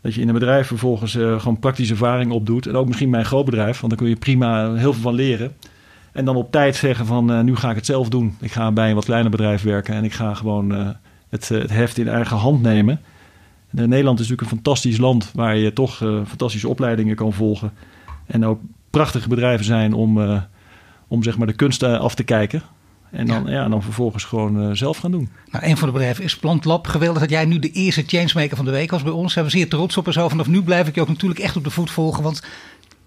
Dat 0.00 0.14
je 0.14 0.20
in 0.20 0.28
een 0.28 0.34
bedrijf 0.34 0.66
vervolgens 0.66 1.14
uh, 1.14 1.40
gewoon 1.40 1.58
praktische 1.58 1.92
ervaring 1.92 2.32
opdoet. 2.32 2.66
En 2.66 2.76
ook 2.76 2.86
misschien 2.86 3.10
bij 3.10 3.20
een 3.20 3.26
groot 3.26 3.44
bedrijf, 3.44 3.80
want 3.80 3.92
dan 3.92 4.02
kun 4.02 4.08
je 4.08 4.16
prima 4.16 4.74
heel 4.74 4.92
veel 4.92 5.02
van 5.02 5.14
leren. 5.14 5.52
En 6.12 6.24
dan 6.24 6.36
op 6.36 6.50
tijd 6.50 6.76
zeggen 6.76 7.06
van 7.06 7.30
uh, 7.30 7.40
nu 7.40 7.56
ga 7.56 7.70
ik 7.70 7.76
het 7.76 7.86
zelf 7.86 8.08
doen. 8.08 8.36
Ik 8.40 8.52
ga 8.52 8.72
bij 8.72 8.88
een 8.88 8.94
wat 8.94 9.04
kleiner 9.04 9.30
bedrijf 9.30 9.62
werken 9.62 9.94
en 9.94 10.04
ik 10.04 10.12
ga 10.12 10.34
gewoon 10.34 10.72
uh, 10.72 10.88
het, 11.28 11.48
het, 11.48 11.70
heft 11.70 11.98
in 11.98 12.08
eigen 12.08 12.36
hand 12.36 12.62
nemen. 12.62 13.00
En 13.70 13.88
Nederland 13.88 14.20
is 14.20 14.28
natuurlijk 14.28 14.50
een 14.50 14.56
fantastisch 14.56 14.98
land 14.98 15.30
waar 15.34 15.56
je 15.56 15.72
toch 15.72 15.96
fantastische 16.26 16.68
opleidingen 16.68 17.16
kan 17.16 17.32
volgen. 17.32 17.72
En 18.26 18.44
ook 18.44 18.60
prachtige 18.90 19.28
bedrijven 19.28 19.64
zijn 19.64 19.92
om, 19.92 20.40
om 21.08 21.22
zeg 21.22 21.38
maar 21.38 21.46
de 21.46 21.52
kunst 21.52 21.82
af 21.82 22.14
te 22.14 22.24
kijken. 22.24 22.62
En 23.12 23.26
dan, 23.26 23.44
ja. 23.44 23.50
ja 23.50 23.68
dan 23.68 23.82
vervolgens 23.82 24.24
gewoon 24.24 24.68
uh, 24.68 24.74
zelf 24.74 24.98
gaan 24.98 25.10
doen. 25.10 25.28
Nou, 25.50 25.64
een 25.64 25.76
van 25.76 25.88
de 25.88 25.94
bedrijven 25.94 26.24
is 26.24 26.36
Plantlab. 26.36 26.86
Geweldig 26.86 27.20
dat 27.20 27.30
jij 27.30 27.44
nu 27.44 27.58
de 27.58 27.70
eerste 27.70 28.02
changemaker 28.06 28.56
van 28.56 28.64
de 28.64 28.70
week 28.70 28.90
was 28.90 29.02
bij 29.02 29.12
ons. 29.12 29.32
Zijn 29.32 29.44
we 29.44 29.50
zeer 29.50 29.68
trots 29.68 29.96
op 29.96 30.06
en 30.06 30.12
zo. 30.12 30.28
Vanaf 30.28 30.46
nu 30.46 30.62
blijf 30.62 30.88
ik 30.88 30.94
je 30.94 31.00
ook 31.00 31.08
natuurlijk 31.08 31.40
echt 31.40 31.56
op 31.56 31.64
de 31.64 31.70
voet 31.70 31.90
volgen. 31.90 32.22
Want 32.22 32.42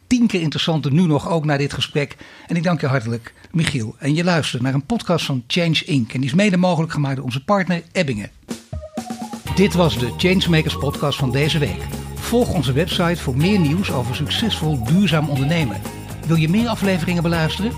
tien 0.08 0.28
keer 0.28 0.42
interessanter 0.42 0.94
nu 0.94 1.06
nog, 1.06 1.30
ook 1.30 1.46
naar 1.46 1.58
dit 1.58 1.74
gesprek. 1.74 2.18
En 2.48 2.56
ik 2.56 2.64
dank 2.64 2.82
je 2.82 2.88
hartelijk, 2.88 3.34
Michiel. 3.52 3.96
En 4.00 4.16
je 4.16 4.24
luistert 4.24 4.62
naar 4.62 4.74
een 4.74 4.86
podcast 4.86 5.26
van 5.26 5.44
Change 5.48 5.82
Inc. 5.86 6.14
En 6.14 6.20
die 6.20 6.30
is 6.30 6.36
mede 6.36 6.58
mogelijk 6.58 6.94
gemaakt 6.94 7.16
door 7.16 7.26
onze 7.26 7.44
partner 7.44 7.84
Ebbingen. 7.92 8.32
Dit 9.56 9.74
was 9.74 9.98
de 9.98 10.14
Changemakers 10.18 10.78
podcast 10.78 11.18
van 11.18 11.32
deze 11.32 11.60
week. 11.60 11.88
Volg 12.16 12.54
onze 12.54 12.74
website 12.74 13.22
voor 13.22 13.38
meer 13.38 13.60
nieuws 13.60 13.92
over 13.92 14.16
succesvol 14.16 14.84
duurzaam 14.84 15.30
ondernemen. 15.30 15.82
Wil 16.28 16.36
je 16.36 16.50
meer 16.50 16.68
afleveringen 16.68 17.24
beluisteren? 17.24 17.72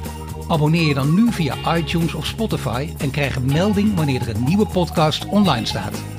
Abonneer 0.48 0.88
je 0.88 0.94
dan 0.94 1.14
nu 1.14 1.32
via 1.32 1.76
iTunes 1.76 2.14
of 2.14 2.26
Spotify 2.26 2.90
en 2.98 3.12
krijg 3.12 3.36
een 3.36 3.46
melding 3.46 3.96
wanneer 3.96 4.22
er 4.22 4.36
een 4.36 4.44
nieuwe 4.44 4.66
podcast 4.66 5.26
online 5.26 5.66
staat. 5.66 6.17